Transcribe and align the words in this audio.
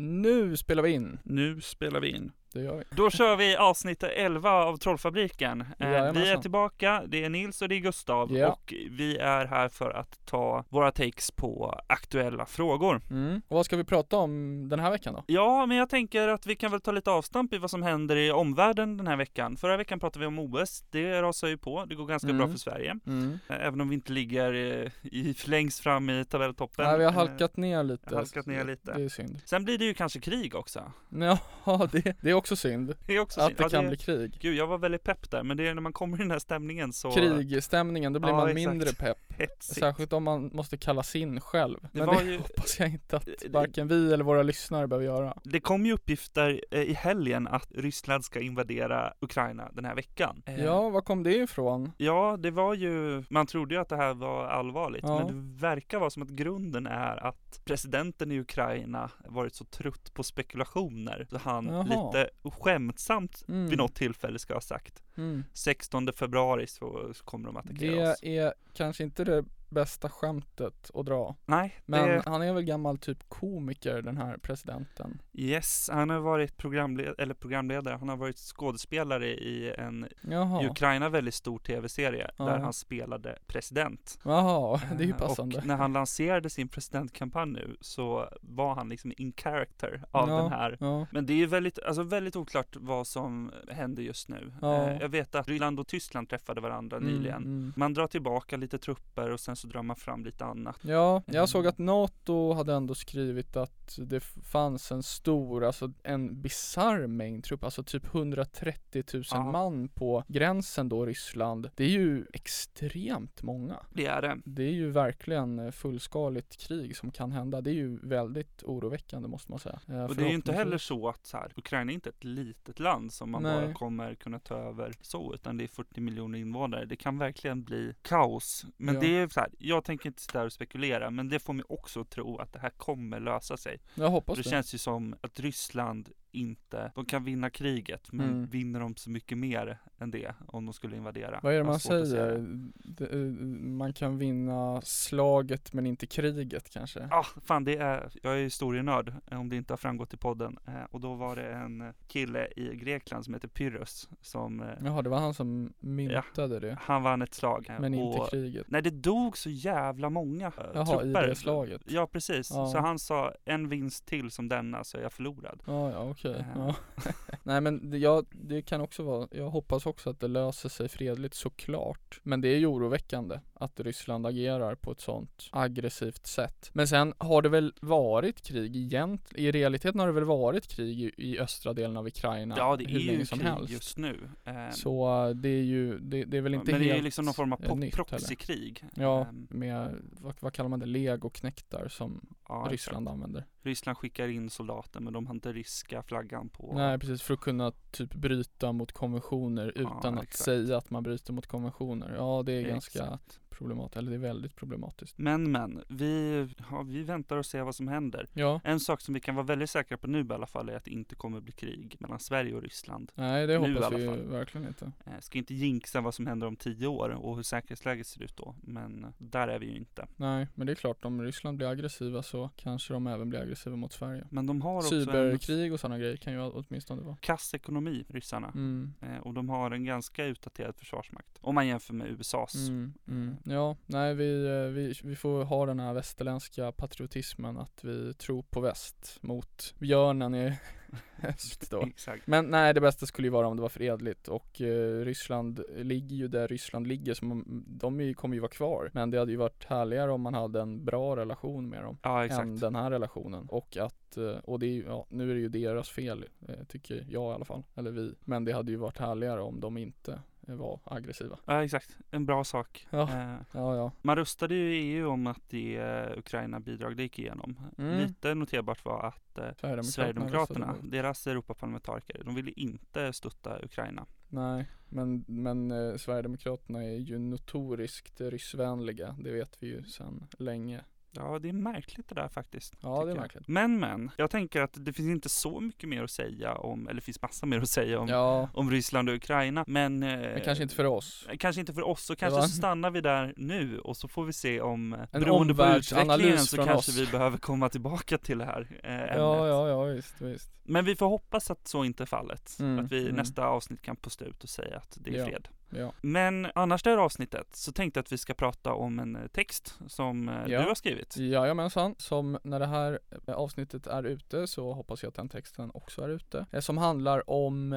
Nu 0.00 0.56
spelar 0.56 0.82
vi 0.82 0.90
in. 0.90 1.18
Nu 1.24 1.60
spelar 1.60 2.00
vi 2.00 2.08
in. 2.08 2.32
Det 2.52 2.60
gör 2.60 2.76
vi. 2.76 2.84
Då 2.90 3.10
kör 3.10 3.36
vi 3.36 3.56
avsnitt 3.56 4.02
11 4.02 4.50
av 4.50 4.76
Trollfabriken. 4.76 5.60
Eh, 5.60 5.66
vi 5.78 5.84
är 5.84 5.90
Jajamensan. 5.92 6.42
tillbaka, 6.42 7.02
det 7.08 7.24
är 7.24 7.30
Nils 7.30 7.62
och 7.62 7.68
det 7.68 7.74
är 7.74 7.78
Gustav 7.80 8.32
Ja. 8.36 8.48
och 8.48 8.74
vi 8.90 9.18
är 9.18 9.46
här 9.46 9.68
för 9.68 9.90
att 9.90 10.26
ta 10.26 10.64
våra 10.68 10.92
takes 10.92 11.30
på 11.30 11.80
aktuella 11.86 12.46
frågor. 12.46 13.00
Mm. 13.10 13.42
Och 13.48 13.56
vad 13.56 13.66
ska 13.66 13.76
vi 13.76 13.84
prata 13.84 14.16
om 14.16 14.68
den 14.68 14.80
här 14.80 14.90
veckan 14.90 15.14
då? 15.14 15.24
Ja, 15.26 15.66
men 15.66 15.76
jag 15.76 15.88
tänker 15.88 16.28
att 16.28 16.46
vi 16.46 16.56
kan 16.56 16.70
väl 16.70 16.80
ta 16.80 16.92
lite 16.92 17.10
avstamp 17.10 17.52
i 17.54 17.58
vad 17.58 17.70
som 17.70 17.82
händer 17.82 18.16
i 18.16 18.30
omvärlden 18.32 18.96
den 18.96 19.06
här 19.06 19.16
veckan. 19.16 19.56
Förra 19.56 19.76
veckan 19.76 20.00
pratade 20.00 20.20
vi 20.20 20.26
om 20.26 20.38
OS, 20.38 20.84
det 20.90 21.22
rasar 21.22 21.48
ju 21.48 21.58
på, 21.58 21.84
det 21.84 21.94
går 21.94 22.06
ganska 22.06 22.28
Mm. 22.28 22.38
bra 22.38 22.48
för 22.48 22.58
Sverige. 22.58 22.98
Mm. 23.06 23.38
Eh, 23.48 23.56
Även 23.66 23.80
om 23.80 23.88
vi 23.88 23.94
inte 23.94 24.12
ligger 24.12 24.52
eh, 24.54 24.90
i, 25.02 25.34
längst 25.46 25.80
fram 25.80 26.10
i 26.10 26.24
tabelltoppen. 26.24 26.84
Nej, 26.84 26.98
vi 26.98 27.04
har 27.04 27.12
halkat 27.12 27.56
ner 27.56 27.82
lite. 27.82 28.16
halkat 28.16 28.46
ner 28.46 28.64
lite. 28.64 28.92
Det 28.94 29.02
är 29.04 29.08
synd. 29.08 29.40
Sen 29.44 29.64
blir 29.64 29.78
det 29.78 29.84
ju 29.84 29.94
kanske 29.94 30.20
krig 30.20 30.54
också. 30.54 30.92
Ja, 31.64 31.88
det, 31.92 32.16
det 32.20 32.30
är 32.30 32.34
också 32.40 32.56
synd. 32.56 32.94
Det 33.06 33.16
är 33.16 33.20
också 33.20 33.40
Att 33.40 33.46
synd. 33.46 33.58
det 33.58 33.62
Ja, 33.62 33.68
kan 33.68 33.88
bli 33.88 33.96
krig. 33.96 34.36
Gud, 34.40 34.54
jag 34.56 34.66
var 34.66 34.78
väldigt 34.78 35.02
pepp 35.04 35.30
där, 35.30 35.42
men 35.42 35.56
det 35.56 35.68
är 35.68 35.74
när 35.74 35.82
man 35.82 35.92
kommer 35.92 36.16
i 36.16 36.20
den 36.20 36.30
här 36.30 36.38
stämningen 36.38 36.92
så 36.92 37.10
Krigstämningen, 37.10 38.12
då 38.12 38.20
blir 38.20 38.30
Ja, 38.30 38.36
man 38.36 38.48
exakt. 38.48 38.68
mindre 38.70 38.92
pepp. 38.92 39.18
hetsigt. 39.38 39.78
Särskilt 39.80 40.12
om 40.12 40.24
man 40.24 40.50
måste 40.52 40.76
kallas 40.76 41.16
in 41.16 41.40
själv. 41.40 41.78
Det 41.82 41.88
Men 41.98 42.06
var 42.06 42.14
det 42.24 42.30
ju- 42.30 42.38
hoppas 42.38 42.78
jag 42.80 42.88
inte 42.88 43.16
att 43.16 43.26
Det- 43.26 43.48
varken 43.48 43.88
vi 43.88 44.12
eller 44.12 44.24
våra 44.24 44.42
lyssnare 44.42 44.86
behöver 44.86 45.06
göra. 45.06 45.36
Det 45.44 45.60
kom 45.60 45.86
ju 45.86 45.92
uppgifter 45.92 46.64
eh, 46.70 46.80
i 46.82 46.92
helgen 46.92 47.46
att 47.46 47.68
Ryssland 47.74 48.24
ska 48.24 48.40
invadera 48.40 49.12
Ukraina 49.20 49.68
den 49.72 49.84
här 49.84 49.94
veckan. 49.94 50.42
Eh, 50.46 50.64
Ja, 50.64 50.88
var 50.90 51.00
kom 51.00 51.22
det 51.22 51.34
ifrån? 51.36 51.92
Ja, 51.96 52.36
det 52.40 52.50
var 52.50 52.74
ju, 52.74 53.24
man 53.30 53.46
trodde 53.46 53.74
ju 53.74 53.80
att 53.80 53.88
det 53.88 53.96
här 53.96 54.14
var 54.14 54.44
allvarligt, 54.46 55.02
Ja. 55.04 55.18
men 55.18 55.26
det 55.26 55.60
verkar 55.60 55.98
vara 55.98 56.10
som 56.10 56.22
att 56.22 56.28
grunden 56.30 56.86
är 56.86 57.26
att 57.26 57.60
presidenten 57.64 58.32
i 58.32 58.40
Ukraina 58.40 59.10
varit 59.24 59.54
så 59.54 59.64
trött 59.64 60.14
på 60.14 60.22
spekulationer, 60.22 61.26
så 61.30 61.38
han 61.38 61.66
Jaha. 61.66 61.82
lite 61.82 62.29
skämtsamt 62.44 63.44
Mm. 63.48 63.68
vid 63.68 63.78
något 63.78 63.94
tillfälle 63.94 64.38
ska 64.38 64.54
ha 64.54 64.60
sagt. 64.60 65.02
Mm. 65.16 65.44
16 65.52 66.12
februari 66.12 66.66
så, 66.66 67.12
kommer 67.24 67.46
de 67.46 67.56
attackera 67.56 67.94
Det 68.04 68.12
oss. 68.12 68.18
är 68.22 68.54
kanske 68.74 69.04
inte 69.04 69.24
det 69.24 69.44
bästa 69.70 70.08
skämtet 70.08 70.90
att 70.94 71.06
dra. 71.06 71.36
Nej, 71.46 71.74
Men 71.86 72.08
det, 72.08 72.22
han 72.26 72.42
är 72.42 72.52
väl 72.52 72.62
gammal 72.62 72.98
typ 72.98 73.28
komiker 73.28 74.02
den 74.02 74.16
här 74.16 74.36
presidenten. 74.38 75.22
yes, 75.32 75.90
han 75.92 76.10
har 76.10 76.18
varit 76.20 76.56
programled 76.56 77.14
eller 77.18 77.34
programledare, 77.34 77.96
han 77.96 78.08
har 78.08 78.16
varit 78.16 78.38
skådespelare 78.38 79.26
i 79.28 79.74
en 79.78 80.08
Jaha. 80.22 80.62
i 80.62 80.66
Ukraina 80.66 81.08
väldigt 81.08 81.34
stor 81.34 81.58
tv-serie 81.58 82.30
där 82.36 82.58
han 82.58 82.72
spelade 82.72 83.38
president. 83.46 84.18
Jaha, 84.24 84.80
det 84.98 85.02
är 85.04 85.06
ju 85.06 85.10
Eh, 85.12 85.16
passande. 85.16 85.56
Och 85.58 85.66
när 85.66 85.76
han 85.76 85.92
lanserade 85.92 86.50
sin 86.50 86.68
presidentkampanj 86.68 87.50
nu 87.52 87.76
så 87.80 88.28
var 88.42 88.74
han 88.74 88.88
liksom 88.88 89.12
in 89.16 89.32
character 89.36 90.04
av 90.10 90.28
Ja, 90.28 90.36
den 90.42 90.52
här. 90.52 90.76
Ja. 90.80 91.06
Men 91.12 91.26
det 91.26 91.32
är 91.32 91.36
ju 91.36 91.46
väldigt, 91.46 91.78
alltså 91.78 92.02
väldigt 92.02 92.36
oklart 92.36 92.76
vad 92.76 93.06
som 93.06 93.52
händer 93.68 94.02
just 94.02 94.28
nu. 94.28 94.52
Ja. 94.60 94.88
Eh, 94.90 95.00
Jag 95.00 95.08
vet 95.08 95.34
att 95.34 95.48
Ryssland 95.48 95.80
och 95.80 95.86
Tyskland 95.86 96.28
träffade 96.28 96.60
varandra 96.60 96.98
nyligen. 96.98 97.36
Mm, 97.36 97.58
mm. 97.58 97.72
Man 97.76 97.94
drar 97.94 98.06
tillbaka 98.06 98.56
lite 98.56 98.78
trupper 98.78 99.30
och 99.30 99.40
sen 99.40 99.56
så 99.60 99.68
drar 99.68 99.82
man 99.82 99.96
fram 99.96 100.24
lite 100.24 100.44
annat. 100.44 100.76
Ja, 100.82 101.22
jag 101.26 101.48
såg 101.48 101.60
Mm. 101.60 101.68
att 101.68 101.78
NATO 101.78 102.52
hade 102.52 102.74
ändå 102.74 102.94
skrivit 102.94 103.56
att 103.56 103.98
det 103.98 104.20
fanns 104.20 104.92
en 104.92 105.02
stor, 105.02 105.64
alltså 105.64 105.92
en 106.02 106.40
bisarr 106.42 107.06
mängd 107.06 107.44
trupp, 107.44 107.64
alltså 107.64 107.82
typ 107.82 108.14
130 108.14 109.04
000 109.14 109.22
Ja. 109.30 109.50
man 109.52 109.88
på 109.88 110.24
gränsen 110.28 110.88
då 110.88 111.06
Ryssland. 111.06 111.70
Det 111.74 111.84
är 111.84 111.88
ju 111.88 112.26
extremt 112.32 113.42
många. 113.42 113.76
Det 113.90 114.06
är 114.06 114.22
det. 114.22 114.36
Det 114.44 114.62
är 114.62 114.72
ju 114.72 114.90
verkligen 114.90 115.58
eh, 115.58 115.70
fullskaligt 115.70 116.56
krig 116.56 116.96
som 116.96 117.10
kan 117.10 117.32
hända. 117.32 117.60
Det 117.60 117.70
är 117.70 117.74
ju 117.74 117.98
väldigt 118.02 118.62
oroväckande 118.62 119.28
måste 119.28 119.50
man 119.52 119.58
säga. 119.58 119.80
Eh, 119.88 120.04
Och 120.04 120.16
det 120.16 120.22
är 120.24 120.28
ju 120.28 120.34
inte 120.34 120.52
heller 120.52 120.78
så 120.78 121.08
att 121.08 121.26
så 121.26 121.36
här, 121.36 121.52
Ukraina 121.56 121.92
är 121.92 121.94
inte 121.94 122.08
ett 122.08 122.24
litet 122.24 122.78
land 122.80 123.12
som 123.12 123.30
man 123.30 123.42
Nej. 123.42 123.60
bara 123.66 123.74
kommer 123.74 124.14
kunna 124.14 124.38
ta 124.38 124.54
över 124.54 124.92
så, 125.00 125.34
utan 125.34 125.56
det 125.56 125.64
är 125.64 125.68
40 125.68 126.00
miljoner 126.00 126.38
invånare. 126.38 126.84
Det 126.84 126.96
kan 126.96 127.18
verkligen 127.18 127.64
bli 127.64 127.94
kaos. 128.02 128.64
Men 128.76 128.94
Ja. 128.94 129.00
det 129.00 129.18
är 129.18 129.28
så 129.28 129.40
här, 129.40 129.49
jag 129.58 129.84
tänker 129.84 130.06
inte 130.06 130.22
sitta 130.22 130.38
där 130.38 130.46
och 130.46 130.52
spekulera, 130.52 131.10
men 131.10 131.28
det 131.28 131.38
får 131.38 131.52
mig 131.52 131.64
också 131.68 132.00
att 132.00 132.10
tro 132.10 132.38
att 132.38 132.52
det 132.52 132.58
här 132.58 132.70
kommer 132.70 133.20
lösa 133.20 133.56
sig. 133.56 133.80
Jag 133.94 134.10
hoppas 134.10 134.36
Det 134.36 134.42
det. 134.42 134.50
känns 134.50 134.74
ju 134.74 134.78
som 134.78 135.14
att 135.20 135.40
Ryssland 135.40 136.08
inte, 136.32 136.92
de 136.94 137.04
kan 137.04 137.24
vinna 137.24 137.50
kriget, 137.50 138.12
men 138.12 138.30
Mm. 138.30 138.46
vinner 138.46 138.80
de 138.80 138.96
så 138.96 139.10
mycket 139.10 139.38
mer 139.38 139.78
än 139.98 140.10
det 140.10 140.34
om 140.46 140.66
de 140.66 140.72
skulle 140.72 140.96
invadera? 140.96 141.40
Vad 141.42 141.52
är 141.54 141.58
det 141.58 141.64
man 141.64 141.80
säger? 141.80 142.46
det. 142.74 143.04
Eh, 143.12 143.18
man 143.60 143.92
kan 143.92 144.18
vinna 144.18 144.80
slaget 144.82 145.72
men 145.72 145.86
inte 145.86 146.06
kriget 146.06 146.70
kanske? 146.70 147.08
Ja, 147.10 147.24
fan 147.44 147.64
det 147.64 147.76
är, 147.76 148.10
jag 148.22 148.38
är 148.38 148.42
historienörd 148.42 149.12
eh, 149.30 149.40
om 149.40 149.48
det 149.48 149.56
inte 149.56 149.72
har 149.72 149.78
framgått 149.78 150.14
i 150.14 150.16
podden. 150.16 150.58
Eh, 150.66 150.74
och 150.90 151.00
då 151.00 151.14
var 151.14 151.36
det 151.36 151.52
en 151.52 151.92
kille 152.08 152.46
i 152.56 152.76
Grekland 152.76 153.24
som 153.24 153.34
heter 153.34 153.48
Pyrrhus 153.48 154.08
som, 154.20 154.64
Jaha, 154.84 155.02
det 155.02 155.08
var 155.08 155.18
han 155.18 155.34
som 155.34 155.72
myntade 155.80 156.60
det. 156.60 156.76
han 156.80 157.02
vann 157.02 157.22
ett 157.22 157.34
slag. 157.34 157.66
Men 157.80 157.94
inte 157.94 158.18
och, 158.20 158.30
kriget. 158.30 158.66
Nej, 158.70 158.82
det 158.82 158.90
dog 158.90 159.36
så 159.38 159.50
jävla 159.50 160.10
många 160.10 160.52
Jaha, 160.74 160.86
trupper. 160.86 161.24
i 161.24 161.28
det 161.28 161.34
slaget. 161.34 161.82
Ja, 161.86 162.06
precis. 162.06 162.50
Ja. 162.50 162.66
Så 162.66 162.78
han 162.78 162.98
sa, 162.98 163.32
en 163.44 163.68
vinst 163.68 164.06
till 164.06 164.30
som 164.30 164.48
denna 164.48 164.84
så 164.84 164.98
är 164.98 165.02
jag 165.02 165.12
förlorad. 165.12 165.62
Ja, 165.66 165.90
ja 165.90 166.14
okej. 166.24 166.40
Eh. 166.40 166.44
Ja. 166.54 166.74
Nej 167.42 167.60
men 167.60 167.90
det, 167.90 167.98
ja, 167.98 168.22
det 168.30 168.62
kan 168.62 168.80
också 168.80 169.02
vara, 169.02 169.28
jag 169.30 169.50
hoppas 169.50 169.86
också 169.86 170.10
att 170.10 170.20
det 170.20 170.28
löser 170.28 170.68
sig 170.68 170.88
fredligt 170.88 171.34
såklart. 171.34 172.20
Men 172.22 172.40
det 172.40 172.48
är 172.48 172.58
ju 172.58 172.66
oroväckande 172.66 173.40
att 173.54 173.80
Ryssland 173.80 174.26
agerar 174.26 174.74
på 174.74 174.92
ett 174.92 175.00
sånt 175.00 175.48
aggressivt 175.50 176.26
sätt. 176.26 176.70
Men 176.72 176.88
sen 176.88 177.14
har 177.18 177.42
det 177.42 177.48
väl 177.48 177.74
varit 177.80 178.42
krig 178.42 178.76
egentligen, 178.76 179.46
i 179.46 179.50
realiteten 179.52 180.00
har 180.00 180.06
det 180.06 180.12
väl 180.12 180.24
varit 180.24 180.66
krig 180.68 181.00
i, 181.00 181.12
i 181.16 181.38
östra 181.38 181.72
delen 181.72 181.96
av 181.96 182.06
Ukraina 182.06 182.54
Ja, 182.58 182.76
det 182.76 182.84
är 182.84 182.88
ju 182.88 183.24
krig 183.26 183.42
helst. 183.42 183.70
just 183.72 183.98
nu. 183.98 184.30
Eh, 184.44 184.70
Så 184.70 185.26
eh, 185.28 185.34
det 185.34 185.48
är 185.48 185.62
ju, 185.62 185.98
det, 185.98 186.24
det 186.24 186.36
är 186.36 186.40
väl 186.40 186.54
inte 186.54 186.72
men 186.72 186.80
helt 186.80 186.92
det 186.94 186.98
är 186.98 187.02
liksom 187.02 187.24
någon 187.24 187.34
form 187.34 187.52
av 187.52 187.90
proxykrig. 187.90 188.84
Ja, 188.94 189.20
Ehm, 189.20 189.46
med, 189.50 189.96
vad, 190.20 190.34
vad 190.40 190.52
kallar 190.52 190.68
man 190.68 190.80
det, 190.80 190.86
legoknektar 190.86 191.88
som 191.88 192.26
ja, 192.48 192.68
Ryssland 192.70 193.08
använder. 193.08 193.46
Ryssland 193.62 193.98
skickar 193.98 194.28
in 194.28 194.50
soldater 194.50 195.00
men 195.00 195.12
de 195.12 195.26
har 195.26 195.34
inte 195.34 195.52
ryska 195.52 196.02
flaggan 196.02 196.48
på. 196.48 196.72
Nej 196.74 196.98
precis, 196.98 197.22
för 197.22 197.34
att 197.34 197.40
kunna 197.40 197.72
typ 197.90 198.14
bryta 198.14 198.72
mot 198.72 198.92
konventioner 198.92 199.72
Ja, 199.76 199.80
utan 199.80 200.18
att 200.18 200.22
exakt. 200.22 200.44
säga 200.44 200.76
att 200.76 200.90
man 200.90 201.02
bryter 201.02 201.32
mot 201.32 201.46
konventioner. 201.46 202.14
Ja 202.16 202.42
det 202.46 202.52
är 202.52 202.62
ganska 202.62 202.98
Exakt. 203.02 203.40
Problematiskt, 203.60 203.96
eller 203.96 204.10
det 204.10 204.16
är 204.16 204.32
väldigt 204.32 204.56
problematiskt. 204.56 205.18
Men 205.18 205.52
men, 205.52 205.84
vi, 205.88 206.48
ja, 206.70 206.82
vi 206.82 207.02
väntar 207.02 207.36
och 207.36 207.46
ser 207.46 207.62
vad 207.62 207.74
som 207.74 207.88
händer. 207.88 208.28
Ja, 208.32 208.60
En 208.64 208.80
sak 208.80 209.00
som 209.00 209.14
vi 209.14 209.20
kan 209.20 209.34
vara 209.34 209.46
väldigt 209.46 209.70
säkra 209.70 209.96
på 209.96 210.06
nu 210.06 210.20
i 210.20 210.32
alla 210.32 210.46
fall 210.46 210.68
är 210.68 210.76
att 210.76 210.84
det 210.84 210.90
inte 210.90 211.14
kommer 211.14 211.40
bli 211.40 211.52
krig 211.52 211.96
mellan 211.98 212.20
Sverige 212.20 212.54
och 212.54 212.62
Ryssland. 212.62 213.12
nej 213.14 213.46
det 213.46 213.58
Nu 213.58 213.74
hoppas 213.74 213.92
vi 213.92 214.06
verkligen 214.06 214.66
inte. 214.66 214.92
Eh, 215.06 215.12
ska 215.20 215.38
inte 215.38 215.54
jinxa 215.54 216.00
vad 216.00 216.14
som 216.14 216.26
händer 216.26 216.46
om 216.46 216.56
tio 216.56 216.86
år 216.86 217.08
och 217.08 217.36
hur 217.36 217.42
säkerhetsläget 217.42 218.06
ser 218.06 218.22
ut 218.22 218.36
då. 218.36 218.54
Men 218.62 219.04
eh, 219.04 219.10
där 219.18 219.48
är 219.48 219.58
vi 219.58 219.66
ju 219.66 219.76
inte. 219.76 220.06
Nej, 220.16 220.46
men 220.54 220.66
det 220.66 220.72
är 220.72 220.74
klart 220.74 221.04
om 221.04 221.22
Ryssland 221.22 221.56
blir 221.56 221.68
aggressiva 221.68 222.22
så 222.22 222.50
kanske 222.56 222.92
de 222.92 223.06
även 223.06 223.28
blir 223.28 223.40
aggressiva 223.40 223.76
mot 223.76 223.92
Sverige. 223.92 224.26
Men 224.30 224.46
de 224.46 224.62
har 224.62 224.76
också 224.76 224.94
en 224.94 225.04
Cyberkrig 225.04 225.72
och 225.72 225.80
sådana 225.80 225.98
grejer 225.98 226.16
kan 226.16 226.32
ju 226.32 226.40
åtminstone 226.40 227.02
vara. 227.02 227.16
kass 227.20 227.54
ekonomi, 227.54 228.04
ryssarna. 228.08 228.48
Mm. 228.48 228.94
Eh, 229.00 229.18
och 229.18 229.34
de 229.34 229.48
har 229.48 229.70
en 229.70 229.84
ganska 229.84 230.24
utdaterad 230.24 230.76
försvarsmakt. 230.76 231.38
Om 231.40 231.54
man 231.54 231.66
jämför 231.66 231.94
med 231.94 232.06
USAs. 232.06 232.54
Mm, 232.54 232.92
mm. 233.08 233.36
Ja, 233.50 233.76
nej 233.86 234.14
vi, 234.14 234.46
eh, 234.46 234.72
vi, 234.72 234.94
vi 235.04 235.16
får 235.16 235.44
ha 235.44 235.66
den 235.66 235.80
här 235.80 235.92
västerländska 235.92 236.72
patriotismen 236.72 237.58
att 237.58 237.84
vi 237.84 238.14
tror 238.14 238.42
på 238.42 238.60
väst 238.60 239.18
mot 239.20 239.74
björnen 239.78 240.34
i 240.34 240.58
öst 241.22 241.70
då. 241.70 241.82
Exakt. 241.86 242.26
Men 242.26 242.46
nej, 242.46 242.74
det 242.74 242.80
bästa 242.80 243.06
skulle 243.06 243.26
ju 243.26 243.32
vara 243.32 243.48
om 243.48 243.56
det 243.56 243.62
var 243.62 243.68
fredligt 243.68 244.28
och 244.28 244.60
eh, 244.60 245.04
Ryssland 245.04 245.60
ligger 245.76 246.16
ju 246.16 246.28
där 246.28 246.48
Ryssland 246.48 246.86
ligger, 246.86 247.14
så 247.14 247.24
man, 247.24 247.64
de 247.66 248.00
är 248.00 248.12
kommer 248.12 248.34
ju 248.34 248.40
vara 248.40 248.50
kvar. 248.50 248.90
Men 248.94 249.10
det 249.10 249.18
hade 249.18 249.30
ju 249.32 249.36
varit 249.38 249.64
härligare 249.64 250.12
om 250.12 250.20
man 250.20 250.34
hade 250.34 250.60
en 250.60 250.84
bra 250.84 251.16
relation 251.16 251.68
med 251.68 251.82
dem 251.82 251.98
Ja, 252.02 252.24
exakt. 252.24 252.42
än 252.42 252.58
den 252.58 252.74
här 252.74 252.90
relationen. 252.90 253.48
Och 253.48 253.76
att, 253.76 254.16
eh, 254.16 254.38
och 254.44 254.58
det 254.58 254.66
är 254.66 254.72
ju, 254.72 254.84
ja, 254.84 255.06
nu 255.08 255.30
är 255.30 255.34
det 255.34 255.40
ju 255.40 255.48
deras 255.48 255.88
fel, 255.88 256.24
eh, 256.48 256.64
tycker 256.68 257.06
jag 257.08 257.32
i 257.32 257.34
alla 257.34 257.44
fall, 257.44 257.62
eller 257.74 257.90
vi. 257.90 258.14
Men 258.24 258.44
det 258.44 258.52
hade 258.52 258.70
ju 258.72 258.76
varit 258.76 258.98
härligare 258.98 259.40
om 259.40 259.60
de 259.60 259.76
inte 259.76 260.20
eh, 260.50 260.56
var 260.56 260.80
aggressiva. 260.84 261.38
Ja, 261.44 261.64
exakt. 261.64 261.96
En 262.10 262.26
bra 262.26 262.44
sak. 262.44 262.86
Ja. 262.90 263.02
Eh, 263.02 263.36
Ja, 263.52 263.76
ja. 263.76 263.92
Man 264.02 264.16
röstade 264.16 264.54
ju 264.54 264.76
i 264.76 264.78
EU 264.78 265.08
om 265.08 265.26
att 265.26 265.42
det 265.48 265.76
eh, 265.76 266.18
Ukraina-bidrag 266.18 266.96
det 266.96 267.02
gick 267.02 267.18
igenom. 267.18 267.56
Mm. 267.78 267.98
Lite 267.98 268.34
noterbart 268.34 268.84
var 268.84 269.06
att 269.06 269.38
eh, 269.38 269.44
Sverigedemokraterna 269.44 269.82
Sverigedemokraterna, 269.82 270.76
deras 270.82 271.26
Europaparlamentariker, 271.26 272.22
de 272.24 272.34
ville 272.34 272.50
inte 272.50 273.12
stötta 273.12 273.64
Ukraina. 273.64 274.06
Nej, 274.28 274.68
men, 274.88 275.24
men 275.28 275.70
eh, 275.70 275.96
Sverigedemokraterna 275.96 276.84
är 276.84 276.96
ju 276.96 277.18
notoriskt 277.18 278.20
ryssvänliga, 278.20 279.16
det 279.18 279.32
vet 279.32 279.56
vi 279.62 279.66
ju 279.66 279.84
sedan 279.84 280.26
länge. 280.38 280.80
Ja, 281.12 281.38
det 281.38 281.48
är 281.48 281.52
märkligt 281.52 282.08
det 282.08 282.14
där 282.14 282.28
faktiskt. 282.28 282.74
Ja, 282.80 283.04
det 283.04 283.10
är 283.10 283.14
jag. 283.14 283.20
märkligt. 283.20 283.48
Men, 283.48 283.78
men. 283.80 284.10
Jag 284.16 284.30
tänker 284.30 284.62
att 284.62 284.76
det 284.76 284.92
finns 284.92 285.08
inte 285.08 285.28
så 285.28 285.60
mycket 285.60 285.88
mer 285.88 286.02
att 286.02 286.10
säga 286.10 286.54
om, 286.54 286.88
eller 286.88 286.94
det 286.94 287.00
finns 287.00 287.22
massa 287.22 287.46
mer 287.46 287.60
att 287.60 287.68
säga 287.68 287.98
om, 288.00 288.08
Ja, 288.08 288.48
om 288.54 288.70
Ryssland 288.70 289.08
och 289.08 289.14
Ukraina. 289.14 289.64
Men, 289.66 290.02
eh, 290.02 290.18
men 290.18 290.40
kanske 290.40 290.62
inte 290.62 290.74
för 290.74 290.84
oss. 290.84 291.28
Kanske 291.38 291.60
inte 291.60 291.74
för 291.74 291.88
oss, 291.88 292.04
så 292.04 292.16
kanske 292.16 292.42
så 292.42 292.48
stannar 292.48 292.90
vi 292.90 293.00
där 293.00 293.34
nu 293.36 293.78
och 293.78 293.96
så 293.96 294.08
får 294.08 294.24
vi 294.24 294.32
se 294.32 294.60
om, 294.60 294.92
eh, 294.92 295.00
En 295.10 295.20
beroende 295.20 295.54
på 295.54 295.66
utvecklingen 295.66 296.38
så 296.38 296.56
kanske 296.56 296.74
oss. 296.74 296.96
vi 296.98 297.06
behöver 297.06 297.38
komma 297.38 297.68
tillbaka 297.68 298.18
till 298.18 298.38
det 298.38 298.44
här. 298.44 298.80
Eh, 298.84 298.94
ämnet. 298.94 299.16
Ja, 299.16 299.46
ja, 299.48 299.68
ja, 299.68 299.84
visst, 299.84 300.20
visst. 300.20 300.50
Men 300.62 300.84
vi 300.84 300.96
får 300.96 301.06
hoppas 301.06 301.50
att 301.50 301.68
så 301.68 301.84
inte 301.84 302.02
är 302.02 302.06
fallet. 302.06 302.56
Mm, 302.60 302.84
att 302.84 302.92
vi 302.92 302.96
i 302.96 303.04
mm. 303.04 303.16
nästa 303.16 303.46
avsnitt 303.46 303.82
kan 303.82 303.96
posta 303.96 304.24
ut 304.24 304.42
och 304.42 304.48
säga 304.50 304.76
att 304.76 304.98
det 305.00 305.10
är 305.10 305.18
Ja. 305.18 305.26
fred. 305.26 305.48
Ja. 305.70 305.92
Men 306.02 306.46
annars 306.54 306.82
det 306.82 306.90
här 306.90 306.98
avsnittet 306.98 307.56
så 307.56 307.72
tänkte 307.72 307.98
jag 307.98 308.02
att 308.02 308.12
vi 308.12 308.18
ska 308.18 308.34
prata 308.34 308.72
om 308.72 308.98
en 308.98 309.16
eh, 309.16 309.26
text 309.26 309.78
som 309.88 310.28
eh, 310.28 310.34
Ja. 310.46 310.62
du 310.62 310.68
har 310.68 310.74
skrivit. 310.74 311.16
Jajamensan, 311.16 311.94
som 311.98 312.38
när 312.42 312.60
det 312.60 312.66
här 312.66 312.98
eh, 313.26 313.34
avsnittet 313.34 313.86
är 313.86 314.02
ute 314.02 314.46
så 314.46 314.72
hoppas 314.72 315.02
jag 315.02 315.08
att 315.08 315.14
den 315.16 315.28
texten 315.28 315.70
också 315.74 316.02
är 316.02 316.08
ute. 316.08 316.46
Som 316.60 316.78
handlar 316.78 317.30
om 317.30 317.74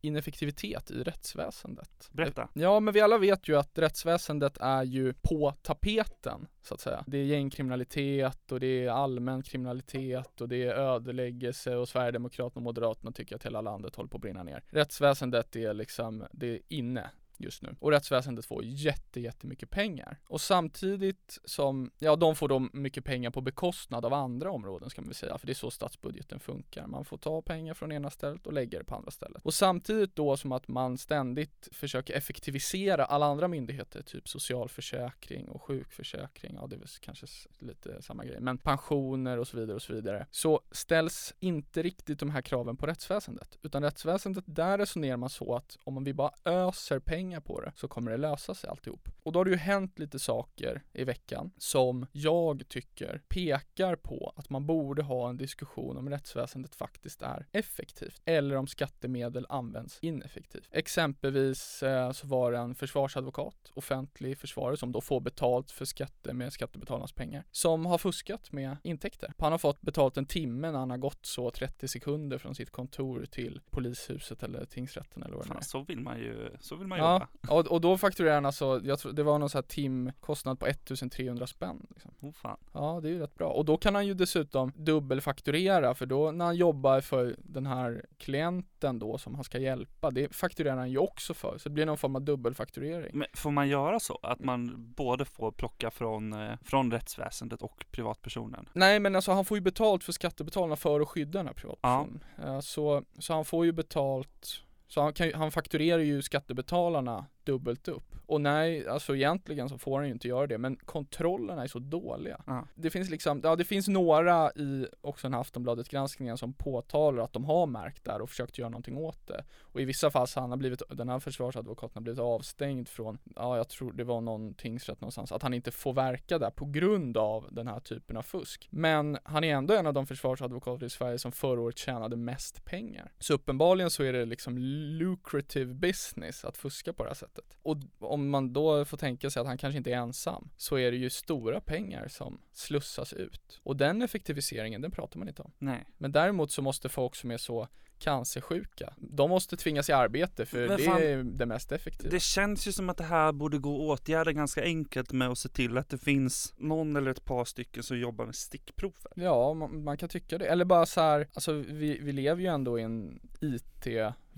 ineffektivitet 0.00 0.90
i 0.90 1.02
rättsväsendet. 1.02 2.08
Berätta. 2.12 2.48
Ja, 2.52 2.80
men 2.80 2.94
vi 2.94 3.00
alla 3.00 3.18
vet 3.18 3.48
ju 3.48 3.56
att 3.58 3.78
rättsväsendet 3.78 4.58
är 4.60 4.82
ju 4.82 5.12
på 5.12 5.54
tapeten, 5.62 6.46
så 6.62 6.74
att 6.74 6.80
säga. 6.80 7.04
Det 7.06 7.18
är 7.18 7.24
gängkriminalitet 7.24 8.52
och 8.52 8.60
det 8.60 8.84
är 8.84 8.90
allmän 8.90 9.42
kriminalitet 9.42 10.40
och 10.40 10.48
det 10.48 10.64
är 10.64 10.74
ödeläggelse 10.74 11.76
och 11.76 11.88
Sverigedemokraterna 11.88 12.58
och 12.58 12.62
Moderaterna 12.62 13.12
tycker 13.12 13.36
att 13.36 13.46
hela 13.46 13.60
landet 13.60 13.94
håller 13.96 14.08
på 14.08 14.16
att 14.16 14.22
brinna 14.22 14.42
ner. 14.42 14.62
Rättsväsendet 14.68 15.56
är 15.56 15.74
liksom, 15.74 16.24
det 16.32 16.46
är 16.46 16.60
inne 16.68 17.10
just 17.40 17.62
nu. 17.62 17.76
Och 17.80 17.90
rättsväsendet 17.90 18.46
får 18.46 18.64
jätte, 18.64 19.20
jättemycket 19.20 19.70
pengar. 19.70 20.18
Och 20.26 20.40
samtidigt 20.40 21.38
som, 21.44 21.90
ja 21.98 22.16
de 22.16 22.36
får 22.36 22.48
då 22.48 22.68
mycket 22.72 23.04
pengar 23.04 23.30
på 23.30 23.40
bekostnad 23.40 24.04
av 24.04 24.12
andra 24.12 24.50
områden 24.50 24.90
ska 24.90 25.02
man 25.02 25.08
väl 25.08 25.14
säga, 25.14 25.38
för 25.38 25.46
det 25.46 25.52
är 25.52 25.54
så 25.54 25.70
statsbudgeten 25.70 26.40
funkar. 26.40 26.86
Man 26.86 27.04
får 27.04 27.18
ta 27.18 27.42
pengar 27.42 27.74
från 27.74 27.92
ena 27.92 28.10
stället 28.10 28.46
och 28.46 28.52
lägga 28.52 28.78
det 28.78 28.84
på 28.84 28.94
andra 28.94 29.10
stället. 29.10 29.42
Och 29.42 29.54
samtidigt 29.54 30.16
då 30.16 30.36
som 30.36 30.52
att 30.52 30.68
man 30.68 30.98
ständigt 30.98 31.68
försöker 31.72 32.14
effektivisera 32.14 33.04
alla 33.04 33.26
andra 33.26 33.48
myndigheter, 33.48 34.02
typ 34.02 34.28
socialförsäkring 34.28 35.48
och 35.48 35.62
sjukförsäkring, 35.62 36.54
ja 36.54 36.66
det 36.66 36.76
är 36.76 36.78
väl 36.78 36.88
kanske 37.00 37.26
lite 37.58 38.02
samma 38.02 38.24
grej, 38.24 38.40
men 38.40 38.58
pensioner 38.58 39.38
och 39.38 39.48
så 39.48 39.56
vidare 39.56 39.74
och 39.74 39.82
så 39.82 39.92
vidare, 39.92 40.26
så 40.30 40.60
ställs 40.70 41.34
inte 41.40 41.82
riktigt 41.82 42.18
de 42.18 42.30
här 42.30 42.42
kraven 42.42 42.76
på 42.76 42.86
rättsväsendet. 42.86 43.58
Utan 43.62 43.82
rättsväsendet, 43.82 44.44
där 44.46 44.78
resonerar 44.78 45.16
man 45.16 45.30
så 45.30 45.54
att 45.56 45.78
om 45.84 46.04
vi 46.04 46.14
bara 46.14 46.32
öser 46.44 46.98
pengar 46.98 47.29
på 47.38 47.60
det 47.60 47.72
så 47.76 47.88
kommer 47.88 48.10
det 48.10 48.16
lösa 48.16 48.54
sig 48.54 48.70
alltihop. 48.70 49.08
Och 49.22 49.32
då 49.32 49.38
har 49.38 49.44
det 49.44 49.50
ju 49.50 49.56
hänt 49.56 49.98
lite 49.98 50.18
saker 50.18 50.82
i 50.92 51.04
veckan 51.04 51.50
som 51.56 52.06
jag 52.12 52.68
tycker 52.68 53.22
pekar 53.28 53.96
på 53.96 54.32
att 54.36 54.50
man 54.50 54.66
borde 54.66 55.02
ha 55.02 55.28
en 55.28 55.36
diskussion 55.36 55.96
om 55.96 56.10
rättsväsendet 56.10 56.74
faktiskt 56.74 57.22
är 57.22 57.46
effektivt 57.52 58.22
eller 58.24 58.56
om 58.56 58.66
skattemedel 58.66 59.46
används 59.48 59.98
ineffektivt. 60.02 60.68
Exempelvis 60.70 61.82
eh, 61.82 62.12
så 62.12 62.26
var 62.26 62.52
det 62.52 62.58
en 62.58 62.74
försvarsadvokat, 62.74 63.72
offentlig 63.74 64.38
försvarare 64.38 64.76
som 64.76 64.92
då 64.92 65.00
får 65.00 65.20
betalt 65.20 65.70
för 65.70 65.84
skatte 65.84 66.32
med 66.32 66.52
skattebetalarnas 66.52 67.12
pengar, 67.12 67.44
som 67.50 67.86
har 67.86 67.98
fuskat 67.98 68.52
med 68.52 68.76
intäkter. 68.82 69.32
Han 69.38 69.52
har 69.52 69.58
fått 69.58 69.80
betalt 69.80 70.16
en 70.16 70.26
timme 70.26 70.70
när 70.70 70.78
han 70.78 70.90
har 70.90 70.98
gått 70.98 71.26
så 71.26 71.50
30 71.50 71.88
sekunder 71.88 72.38
från 72.38 72.54
sitt 72.54 72.70
kontor 72.70 73.26
till 73.30 73.60
polishuset 73.70 74.42
eller 74.42 74.64
tingsrätten 74.64 75.22
eller 75.22 75.36
vad 75.36 75.48
det 75.48 75.54
är. 75.54 75.60
Så 75.60 75.82
vill 75.82 76.00
man 76.00 76.18
ju, 76.18 76.50
så 76.60 76.76
vill 76.76 76.86
man 76.86 76.98
Ja, 76.98 77.19
och, 77.48 77.66
och 77.66 77.80
då 77.80 77.98
fakturerar 77.98 78.34
han 78.34 78.46
alltså, 78.46 78.80
jag 78.84 78.98
tror 78.98 79.12
det 79.12 79.22
var 79.22 79.38
någon 79.38 79.50
sån 79.50 79.58
här 79.58 79.62
timkostnad 79.68 80.58
på 80.60 80.66
1300 80.66 81.46
spänn 81.46 81.86
liksom. 81.90 82.10
Oh, 82.20 82.32
fan. 82.32 82.56
Ja, 82.72 83.00
det 83.02 83.08
är 83.08 83.12
ju 83.12 83.18
rätt 83.18 83.34
bra. 83.34 83.48
Och 83.48 83.64
då 83.64 83.76
kan 83.76 83.94
han 83.94 84.06
ju 84.06 84.14
dessutom 84.14 84.72
dubbelfakturera 84.76 85.94
för 85.94 86.06
då 86.06 86.30
när 86.30 86.44
han 86.44 86.56
jobbar 86.56 87.00
för 87.00 87.36
den 87.38 87.66
här 87.66 88.04
klienten 88.18 88.98
då 88.98 89.18
som 89.18 89.34
han 89.34 89.44
ska 89.44 89.58
hjälpa, 89.58 90.10
det 90.10 90.34
fakturerar 90.34 90.76
han 90.76 90.90
ju 90.90 90.98
också 90.98 91.34
för. 91.34 91.58
Så 91.58 91.68
det 91.68 91.72
blir 91.72 91.86
någon 91.86 91.98
form 91.98 92.16
av 92.16 92.22
dubbelfakturering. 92.22 93.10
Men 93.18 93.26
får 93.34 93.50
man 93.50 93.68
göra 93.68 94.00
så? 94.00 94.18
Att 94.22 94.40
man 94.40 94.92
både 94.96 95.24
får 95.24 95.52
plocka 95.52 95.90
från, 95.90 96.32
eh, 96.32 96.52
från 96.64 96.90
rättsväsendet 96.92 97.62
och 97.62 97.84
privatpersonen? 97.90 98.68
Nej 98.72 99.00
men 99.00 99.16
alltså 99.16 99.32
han 99.32 99.44
får 99.44 99.56
ju 99.56 99.60
betalt 99.60 100.04
för 100.04 100.12
skattebetalarna 100.12 100.76
för 100.76 101.00
att 101.00 101.08
skydda 101.08 101.38
den 101.38 101.46
här 101.46 101.54
privatpersonen. 101.54 102.20
Eh, 102.44 102.60
Så, 102.60 103.02
så 103.18 103.34
han 103.34 103.44
får 103.44 103.64
ju 103.64 103.72
betalt 103.72 104.62
så 104.90 105.00
han, 105.00 105.12
kan, 105.12 105.30
han 105.34 105.50
fakturerar 105.50 105.98
ju 105.98 106.22
skattebetalarna 106.22 107.26
dubbelt 107.50 107.88
upp. 107.88 108.10
Och 108.30 108.40
nej, 108.40 108.88
alltså 108.88 109.16
egentligen 109.16 109.68
så 109.68 109.78
får 109.78 109.98
han 109.98 110.06
ju 110.06 110.12
inte 110.12 110.28
göra 110.28 110.46
det, 110.46 110.58
men 110.58 110.76
kontrollerna 110.76 111.62
är 111.62 111.66
så 111.66 111.78
dåliga. 111.78 112.42
Ja. 112.46 112.66
Det 112.74 112.90
finns 112.90 113.10
liksom, 113.10 113.40
ja 113.44 113.56
det 113.56 113.64
finns 113.64 113.88
några 113.88 114.50
i 114.50 114.86
också 115.00 115.26
den 115.26 115.34
här 115.34 115.40
Aftonbladet-granskningen 115.40 116.38
som 116.38 116.52
påtalar 116.52 117.22
att 117.22 117.32
de 117.32 117.44
har 117.44 117.66
märkt 117.66 118.04
där 118.04 118.20
och 118.20 118.30
försökt 118.30 118.58
göra 118.58 118.68
någonting 118.68 118.96
åt 118.96 119.26
det. 119.26 119.44
Och 119.60 119.80
i 119.80 119.84
vissa 119.84 120.10
fall 120.10 120.28
så 120.28 120.40
har 120.40 120.48
han 120.48 120.58
blivit, 120.58 120.82
den 120.90 121.08
här 121.08 121.18
försvarsadvokaten 121.18 121.94
har 121.94 122.00
blivit 122.00 122.20
avstängd 122.20 122.88
från, 122.88 123.18
ja 123.36 123.56
jag 123.56 123.68
tror 123.68 123.92
det 123.92 124.04
var 124.04 124.20
någon 124.20 124.54
tingsrätt 124.54 125.00
någonstans, 125.00 125.32
att 125.32 125.42
han 125.42 125.54
inte 125.54 125.70
får 125.70 125.92
verka 125.92 126.38
där 126.38 126.50
på 126.50 126.64
grund 126.64 127.16
av 127.16 127.48
den 127.50 127.68
här 127.68 127.80
typen 127.80 128.16
av 128.16 128.22
fusk. 128.22 128.68
Men 128.70 129.18
han 129.24 129.44
är 129.44 129.54
ändå 129.54 129.74
en 129.74 129.86
av 129.86 129.94
de 129.94 130.06
försvarsadvokater 130.06 130.86
i 130.86 130.90
Sverige 130.90 131.18
som 131.18 131.32
förra 131.32 131.60
året 131.60 131.78
tjänade 131.78 132.16
mest 132.16 132.64
pengar. 132.64 133.12
Så 133.18 133.34
uppenbarligen 133.34 133.90
så 133.90 134.02
är 134.02 134.12
det 134.12 134.24
liksom 134.24 134.58
lucrative 134.58 135.74
business 135.74 136.44
att 136.44 136.56
fuska 136.56 136.92
på 136.92 137.02
det 137.02 137.10
här 137.10 137.14
sättet. 137.14 137.39
Och 137.62 137.76
om 137.98 138.30
man 138.30 138.52
då 138.52 138.84
får 138.84 138.96
tänka 138.96 139.30
sig 139.30 139.40
att 139.40 139.46
han 139.46 139.58
kanske 139.58 139.78
inte 139.78 139.90
är 139.90 139.96
ensam, 139.96 140.48
så 140.56 140.78
är 140.78 140.90
det 140.90 140.96
ju 140.96 141.10
stora 141.10 141.60
pengar 141.60 142.08
som 142.08 142.40
slussas 142.52 143.12
ut. 143.12 143.60
Och 143.62 143.76
den 143.76 144.02
effektiviseringen, 144.02 144.82
den 144.82 144.90
pratar 144.90 145.18
man 145.18 145.28
inte 145.28 145.42
om. 145.42 145.52
Nej. 145.58 145.86
Men 145.98 146.12
däremot 146.12 146.52
så 146.52 146.62
måste 146.62 146.88
folk 146.88 147.14
som 147.16 147.30
är 147.30 147.38
så 147.38 147.68
cancersjuka, 148.00 148.94
de 148.96 149.30
måste 149.30 149.56
tvingas 149.56 149.88
i 149.88 149.92
arbete 149.92 150.46
för 150.46 150.68
Men 150.68 150.76
det 150.76 150.82
fan, 150.82 151.02
är 151.02 151.22
det 151.22 151.46
mest 151.46 151.72
effektiva. 151.72 152.10
Det 152.10 152.20
känns 152.20 152.68
ju 152.68 152.72
som 152.72 152.90
att 152.90 152.96
det 152.96 153.04
här 153.04 153.32
borde 153.32 153.58
gå 153.58 153.92
att 153.92 154.00
åtgärda 154.00 154.32
ganska 154.32 154.62
enkelt 154.62 155.12
med 155.12 155.28
att 155.28 155.38
se 155.38 155.48
till 155.48 155.78
att 155.78 155.88
det 155.88 155.98
finns 155.98 156.54
någon 156.56 156.96
eller 156.96 157.10
ett 157.10 157.24
par 157.24 157.44
stycken 157.44 157.82
som 157.82 157.98
jobbar 157.98 158.26
med 158.26 158.34
stickprover. 158.34 159.12
Ja, 159.14 159.54
man, 159.54 159.84
man 159.84 159.96
kan 159.96 160.08
tycka 160.08 160.38
det. 160.38 160.46
Eller 160.46 160.64
bara 160.64 160.86
så 160.86 161.00
här, 161.00 161.28
alltså 161.34 161.52
vi, 161.52 161.98
vi 161.98 162.12
lever 162.12 162.42
ju 162.42 162.48
ändå 162.48 162.78
i 162.78 162.82
en 162.82 163.20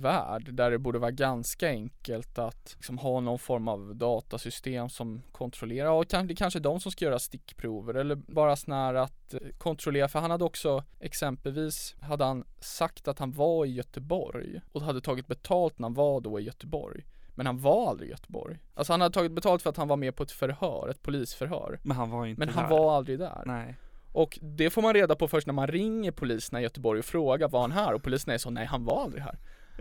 IT-värld 0.03 0.55
där 0.55 0.71
det 0.71 0.79
borde 0.79 0.99
vara 0.99 1.11
ganska 1.11 1.69
enkelt 1.69 2.39
att 2.39 2.73
liksom 2.77 2.99
ha 2.99 3.21
någon 3.21 3.39
form 3.39 3.69
av 3.69 3.97
datasystem 3.97 4.89
som 4.89 5.23
kontrollerar, 5.33 6.05
kan- 6.05 6.27
det 6.27 6.33
är 6.33 6.37
kanske 6.37 6.59
är 6.59 6.61
de 6.61 6.81
som 6.81 6.93
ska 6.93 7.05
göra 7.05 7.19
stickprover 7.19 7.95
eller 7.95 8.15
bara 8.15 8.57
här 8.69 8.95
att 8.95 9.35
eh, 9.35 9.41
kontrollera, 9.59 10.09
för 10.09 10.19
han 10.19 10.31
hade 10.31 10.45
också 10.45 10.85
exempelvis, 11.01 11.97
hade 12.01 12.25
han 12.25 12.45
sagt 12.61 13.09
att 13.09 13.19
han 13.19 13.33
var 13.33 13.67
i 13.67 13.73
Göteborg 13.73 14.61
och 14.73 14.83
hade 14.83 15.01
tagit 15.01 15.27
betalt 15.27 15.79
när 15.79 15.85
han 15.89 15.95
var 15.95 16.21
då 16.21 16.41
i 16.41 16.43
Göteborg. 16.43 17.05
Men 17.35 17.47
han 17.47 17.61
var 17.61 17.89
aldrig 17.91 18.09
i 18.09 18.13
Göteborg. 18.13 18.59
Alltså 18.75 18.93
han 18.93 19.01
hade 19.01 19.15
tagit 19.15 19.33
betalt 19.33 19.63
för 19.63 19.71
att 19.71 19.77
han 19.77 19.89
var 19.89 19.97
med 19.97 20.17
på 20.17 20.23
ett 20.23 20.31
förhör, 20.33 20.89
ett 20.91 21.03
polisförhör. 21.03 21.81
Men 21.83 21.97
han 21.97 22.11
var 22.11 22.27
inte 22.27 22.39
Men 22.39 22.49
han 22.49 22.69
där. 22.71 22.79
var 22.79 22.97
aldrig 22.97 23.19
där. 23.19 23.43
Nej. 23.47 23.77
Och 24.13 24.39
det 24.43 24.71
får 24.71 24.83
man 24.83 24.95
reda 24.95 25.17
på 25.17 25.29
först 25.29 25.47
när 25.47 25.55
man 25.55 25.67
ringer 25.67 26.11
poliserna 26.13 26.61
i 26.61 26.63
Göteborg 26.63 26.99
och 26.99 27.05
frågar 27.05 27.49
var 27.49 27.61
han 27.61 27.73
här? 27.73 27.93
Och 27.95 28.03
poliserna 28.03 28.35
är 28.35 28.39
så, 28.39 28.51
nej 28.51 28.67
han 28.67 28.85
var 28.85 29.03
aldrig 29.03 29.23
här. 29.23 29.39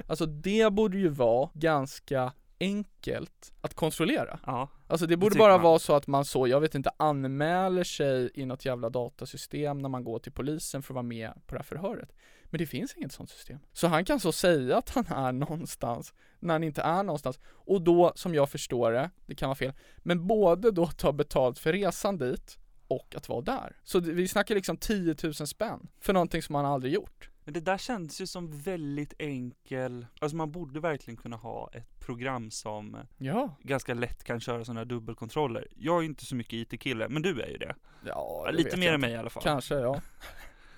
Alltså 0.07 0.25
det 0.25 0.73
borde 0.73 0.97
ju 0.97 1.07
vara 1.09 1.49
ganska 1.53 2.33
enkelt 2.59 3.53
att 3.61 3.73
kontrollera. 3.73 4.39
Ja. 4.45 4.69
Alltså 4.87 5.05
det 5.07 5.17
borde 5.17 5.33
tycker 5.33 5.43
bara 5.43 5.53
man. 5.53 5.63
vara 5.63 5.79
så 5.79 5.95
att 5.95 6.07
man 6.07 6.25
så, 6.25 6.47
jag 6.47 6.61
vet 6.61 6.75
inte, 6.75 6.91
anmäler 6.97 7.83
sig 7.83 8.29
i 8.33 8.45
något 8.45 8.65
jävla 8.65 8.89
datasystem 8.89 9.77
när 9.77 9.89
man 9.89 10.03
går 10.03 10.19
till 10.19 10.31
polisen 10.31 10.83
för 10.83 10.93
att 10.93 10.95
vara 10.95 11.03
med 11.03 11.33
på 11.47 11.55
det 11.55 11.59
här 11.59 11.63
förhöret. 11.63 12.09
Men 12.45 12.57
det 12.59 12.65
finns 12.65 12.93
inget 12.95 13.11
sånt 13.11 13.29
system. 13.29 13.59
Så 13.73 13.87
han 13.87 14.05
kan 14.05 14.19
så 14.19 14.31
säga 14.31 14.77
att 14.77 14.89
han 14.89 15.05
är 15.07 15.31
någonstans 15.31 16.13
när 16.39 16.53
han 16.53 16.63
inte 16.63 16.81
är 16.81 17.03
någonstans. 17.03 17.39
Och 17.45 17.81
då, 17.81 18.11
som 18.15 18.35
jag 18.35 18.49
förstår 18.49 18.91
det, 18.91 19.09
det 19.25 19.35
kan 19.35 19.49
vara 19.49 19.55
fel, 19.55 19.73
men 19.97 20.27
både 20.27 20.71
då 20.71 20.87
ta 20.87 21.11
betalt 21.11 21.59
för 21.59 21.73
resan 21.73 22.17
dit 22.17 22.57
och 22.87 23.15
att 23.17 23.29
vara 23.29 23.41
där. 23.41 23.75
Så 23.83 23.99
det- 23.99 24.11
vi 24.11 24.27
snackar 24.27 24.55
liksom 24.55 24.77
10 24.77 25.15
000 25.23 25.33
spänn 25.33 25.87
för 25.99 26.13
någonting 26.13 26.41
som 26.41 26.55
han 26.55 26.65
aldrig 26.65 26.93
gjort. 26.93 27.29
Men 27.43 27.53
det 27.53 27.59
där 27.59 27.77
känns 27.77 28.21
ju 28.21 28.27
som 28.27 28.61
väldigt 28.61 29.13
enkel, 29.19 30.05
alltså 30.21 30.35
man 30.37 30.51
borde 30.51 30.79
verkligen 30.79 31.17
kunna 31.17 31.35
ha 31.35 31.69
ett 31.73 31.99
program 31.99 32.51
som 32.51 32.97
Ja. 33.17 33.55
ganska 33.61 33.93
lätt 33.93 34.23
kan 34.23 34.39
köra 34.39 34.65
sådana 34.65 34.79
här 34.79 34.85
dubbelkontroller. 34.85 35.67
Jag 35.75 35.97
är 35.97 36.01
ju 36.01 36.07
inte 36.07 36.25
så 36.25 36.35
mycket 36.35 36.53
IT-kille, 36.53 37.09
men 37.09 37.21
du 37.21 37.41
är 37.41 37.47
ju 37.47 37.57
det. 37.57 37.75
Ja, 38.05 38.43
det 38.47 38.51
Lite 38.57 38.77
mer 38.77 38.93
än 38.93 39.01
mig 39.01 39.11
i 39.11 39.15
alla 39.17 39.29
fall. 39.29 39.43
Kanske, 39.43 39.75
ja. 39.75 40.01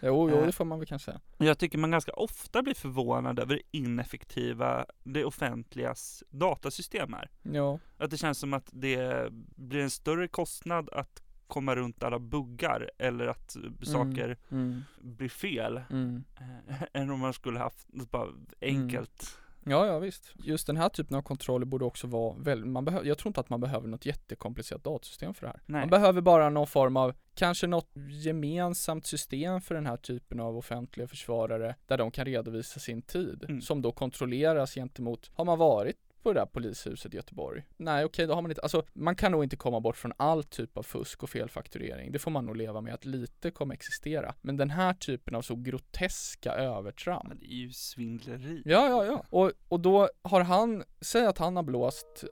Jo, 0.06 0.30
jo, 0.30 0.38
Eh. 0.38 0.46
det 0.46 0.52
får 0.52 0.66
man 0.66 0.80
väl 0.80 0.88
kanske 0.88 1.06
säga. 1.12 1.22
Jag 1.38 1.58
tycker 1.58 1.78
man 1.78 1.92
ganska 1.92 2.12
ofta 2.14 2.62
blir 2.64 2.74
förvånad 2.74 3.40
över 3.40 3.54
hur 3.54 3.62
ineffektiva 3.72 4.86
det 5.04 5.26
offentligas 5.26 6.24
datasystem 6.30 7.14
är. 7.14 7.30
Ja. 7.42 7.80
Att 7.98 8.12
det 8.12 8.18
känns 8.18 8.38
som 8.40 8.54
att 8.54 8.70
det 8.72 9.28
blir 9.56 9.80
en 9.80 9.90
större 9.90 10.28
kostnad 10.28 10.90
att 10.90 11.23
komma 11.54 11.76
runt 11.76 12.04
alla 12.04 12.20
buggar 12.20 12.90
eller 12.98 13.28
att 13.28 13.56
saker 13.84 14.38
Mm. 14.52 14.82
blir 15.02 15.30
fel 15.30 15.82
Mm. 15.90 16.24
eh, 16.70 16.84
än 17.02 17.10
om 17.10 17.20
man 17.20 17.34
skulle 17.34 17.60
haft 17.60 17.88
något 17.94 18.12
bara 18.12 18.28
enkelt. 18.62 19.38
Ja, 19.66 19.86
ja 19.88 20.00
visst. 20.00 20.34
Just 20.44 20.68
den 20.68 20.78
här 20.78 20.90
typen 20.90 21.18
av 21.18 21.22
kontroller 21.22 21.66
borde 21.66 21.86
också 21.86 22.08
vara 22.08 22.36
väl, 22.38 22.66
man 22.66 22.86
behöver, 22.86 23.08
jag 23.08 23.18
tror 23.18 23.30
inte 23.30 23.40
att 23.40 23.50
man 23.50 23.60
behöver 23.62 23.88
något 23.88 24.06
jättekomplicerat 24.06 24.84
datasystem 24.84 25.34
för 25.34 25.42
det 25.46 25.48
här. 25.48 25.62
Nej. 25.66 25.82
Man 25.82 25.90
behöver 25.90 26.22
bara 26.22 26.50
någon 26.50 26.68
form 26.68 26.98
av, 26.98 27.14
kanske 27.36 27.68
något 27.68 27.90
gemensamt 28.10 29.06
system 29.06 29.62
för 29.62 29.76
den 29.76 29.86
här 29.86 29.98
typen 29.98 30.40
av 30.40 30.58
offentliga 30.58 31.08
försvarare 31.08 31.76
där 31.88 31.98
de 31.98 32.12
kan 32.12 32.26
redovisa 32.26 32.80
sin 32.80 33.02
tid 33.02 33.46
Mm. 33.50 33.62
som 33.62 33.82
då 33.82 33.92
kontrolleras 33.92 34.74
gentemot, 34.76 35.32
har 35.34 35.46
man 35.46 35.58
varit 35.58 35.98
på 36.24 36.34
det 36.34 36.40
där 36.40 36.46
polishuset 36.46 37.14
i 37.14 37.18
Göteborg. 37.18 37.64
Nej 37.78 38.06
okej, 38.06 38.28
då 38.28 38.34
har 38.34 38.42
man 38.42 38.52
inte, 38.52 38.62
alltså 38.62 38.84
man 38.94 39.16
kan 39.16 39.32
nog 39.32 39.44
inte 39.44 39.56
komma 39.56 39.80
bort 39.80 39.98
från 39.98 40.14
all 40.18 40.44
typ 40.44 40.78
av 40.78 40.84
fusk 40.84 41.24
och 41.24 41.30
felfakturering. 41.30 42.12
Det 42.12 42.20
får 42.20 42.32
man 42.32 42.46
nog 42.46 42.58
leva 42.58 42.82
med 42.82 42.94
att 42.94 43.06
lite 43.06 43.52
kommer 43.52 43.74
existera. 43.74 44.36
Men 44.42 44.58
den 44.58 44.70
här 44.70 44.94
typen 44.94 45.36
av 45.36 45.42
så 45.42 45.56
groteska 45.56 46.54
övertramp. 46.54 47.28
Ja, 47.30 47.36
det 47.40 47.46
är 47.46 47.58
ju 47.58 47.72
svindleri. 47.72 48.62
Ja, 48.66 48.90
ja, 48.90 49.06
ja. 49.06 49.26
Och, 49.30 49.52
och 49.68 49.80
då 49.80 50.10
har 50.22 50.42
han, 50.42 50.84
säg 51.02 51.26
att 51.26 51.38
han 51.38 51.56
har 51.56 51.64
blåst 51.64 52.26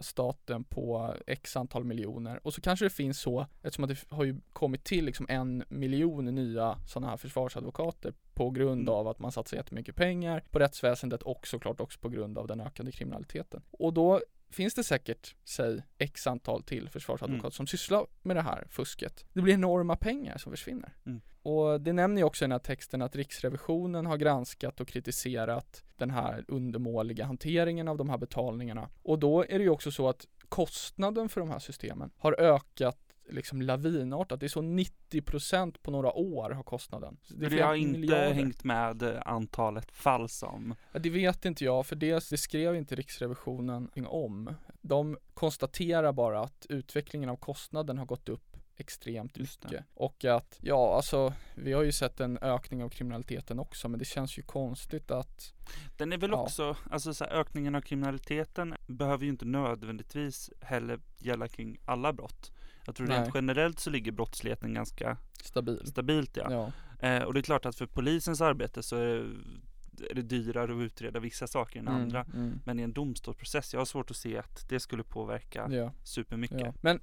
staten 0.00 0.64
på 0.64 1.14
x 1.26 1.56
antal 1.56 1.84
miljoner 1.84 2.40
och 2.42 2.54
så 2.54 2.60
kanske 2.60 2.84
det 2.84 2.90
finns 2.90 3.20
så, 3.20 3.46
eftersom 3.62 3.84
att 3.84 3.90
det 3.90 4.04
har 4.08 4.24
ju 4.24 4.40
kommit 4.52 4.84
till 4.84 5.04
liksom 5.04 5.26
en 5.28 5.64
miljon 5.68 6.24
nya 6.24 6.78
sådana 6.86 7.10
här 7.10 7.16
försvarsadvokater 7.16 8.14
på 8.34 8.50
grund 8.50 8.74
Mm. 8.88 8.94
av 8.94 9.08
att 9.08 9.18
man 9.18 9.32
satsar 9.32 9.56
jättemycket 9.56 9.96
pengar 9.96 10.42
på 10.50 10.58
rättsväsendet 10.58 11.22
och 11.22 11.46
såklart 11.46 11.80
också 11.80 12.00
på 12.00 12.08
grund 12.08 12.38
av 12.38 12.46
den 12.46 12.60
ökande 12.60 12.92
kriminaliteten. 12.92 13.62
Och 13.70 13.92
då 13.92 14.20
finns 14.54 14.74
det 14.74 14.84
säkert, 14.84 15.34
säg 15.44 15.82
x 15.98 16.26
antal 16.26 16.62
till 16.62 16.88
försvarsadvokater 16.88 17.46
Mm. 17.46 17.52
som 17.52 17.66
sysslar 17.66 18.06
med 18.22 18.36
det 18.36 18.42
här 18.42 18.66
fusket. 18.70 19.24
Det 19.32 19.40
blir 19.40 19.54
enorma 19.54 19.96
pengar 19.96 20.38
som 20.38 20.52
försvinner. 20.52 20.92
Mm. 21.06 21.20
Och 21.42 21.80
det 21.80 21.92
nämner 21.92 22.20
ju 22.20 22.24
också 22.24 22.44
i 22.44 22.46
den 22.46 22.52
här 22.52 22.58
texten 22.58 23.02
att 23.02 23.16
Riksrevisionen 23.16 24.06
har 24.06 24.16
granskat 24.16 24.80
och 24.80 24.88
kritiserat 24.88 25.84
den 25.96 26.10
här 26.10 26.44
undermåliga 26.48 27.24
hanteringen 27.24 27.88
av 27.88 27.96
de 27.96 28.10
här 28.10 28.18
betalningarna. 28.18 28.88
Och 29.02 29.18
då 29.18 29.42
är 29.42 29.58
det 29.58 29.64
ju 29.64 29.70
också 29.70 29.90
så 29.90 30.08
att 30.08 30.26
kostnaden 30.48 31.28
för 31.28 31.40
de 31.40 31.50
här 31.50 31.58
systemen 31.58 32.10
har 32.16 32.40
ökat 32.40 33.03
liksom 33.28 33.62
lavinartat. 33.62 34.40
Det 34.40 34.46
är 34.46 34.48
så 34.48 34.62
90% 34.62 35.76
på 35.82 35.90
några 35.90 36.12
år 36.12 36.50
har 36.50 36.62
kostnaden. 36.62 37.16
Det, 37.28 37.50
flera 37.50 37.66
har 37.66 37.74
inte 37.74 37.98
miljarder. 37.98 38.32
hängt 38.34 38.64
med 38.64 39.02
eh, 39.02 39.22
antalet 39.26 39.90
fall 39.92 40.28
som 40.28 40.74
Ja, 40.92 40.98
det 40.98 41.10
vet 41.10 41.44
inte 41.44 41.64
jag, 41.64 41.86
för 41.86 41.96
det, 41.96 42.30
det 42.30 42.38
skrev 42.38 42.76
inte 42.76 42.94
Riksrevisionen 42.94 43.90
om. 44.06 44.54
De 44.80 45.18
konstaterar 45.34 46.12
bara 46.12 46.40
att 46.40 46.66
utvecklingen 46.68 47.28
av 47.30 47.36
kostnaden 47.36 47.98
har 47.98 48.06
gått 48.06 48.28
upp 48.28 48.56
extremt 48.76 49.34
det. 49.34 49.40
mycket. 49.40 49.84
Och 49.94 50.24
att, 50.24 50.58
ja 50.62 50.96
alltså, 50.96 51.32
vi 51.54 51.72
har 51.72 51.82
ju 51.82 51.92
sett 51.92 52.20
en 52.20 52.38
ökning 52.38 52.82
av 52.84 52.88
kriminaliteten 52.88 53.58
också, 53.58 53.88
men 53.88 53.98
det 53.98 54.04
känns 54.04 54.38
ju 54.38 54.42
konstigt 54.42 55.10
att, 55.10 55.52
Den 55.96 56.12
är 56.12 56.16
väl 56.18 56.30
Ja. 56.30 56.42
också, 56.42 56.76
alltså 56.90 57.14
så 57.14 57.24
här, 57.24 57.32
ökningen 57.32 57.74
av 57.74 57.80
kriminaliteten 57.80 58.74
behöver 58.86 59.24
ju 59.24 59.30
inte 59.30 59.44
nödvändigtvis 59.44 60.50
heller 60.60 61.00
gälla 61.18 61.48
kring 61.48 61.76
alla 61.84 62.12
brott. 62.12 62.52
Jag 62.84 62.94
tror 62.94 63.06
Nej. 63.06 63.20
rent 63.20 63.34
generellt 63.34 63.78
så 63.80 63.90
ligger 63.90 64.12
brottsligheten 64.12 64.74
ganska 64.74 65.16
stabil. 65.42 65.80
stabilt 65.86 66.36
ja. 66.36 66.46
Ja, 66.50 66.72
Eh, 67.04 67.22
och 67.22 67.34
det 67.34 67.40
är 67.40 67.42
klart 67.42 67.66
att 67.66 67.76
för 67.76 67.86
polisens 67.86 68.40
arbete 68.40 68.82
så 68.82 68.96
är 68.96 69.06
det, 69.90 70.10
är 70.10 70.14
det 70.14 70.22
dyrare 70.22 70.72
att 70.72 70.80
utreda 70.82 71.20
vissa 71.20 71.46
saker 71.46 71.78
än 71.80 71.88
andra. 71.88 72.20
mm, 72.34 72.60
Men 72.64 72.80
i 72.80 72.82
en 72.82 72.92
domstolsprocess, 72.92 73.72
jag 73.72 73.80
har 73.80 73.84
svårt 73.84 74.10
att 74.10 74.16
se 74.16 74.38
att 74.38 74.68
det 74.68 74.80
skulle 74.80 75.02
påverka 75.02 75.68
ja, 75.70 75.92
supermycket. 76.02 76.60
ja. 76.60 76.72
Men, 76.80 77.00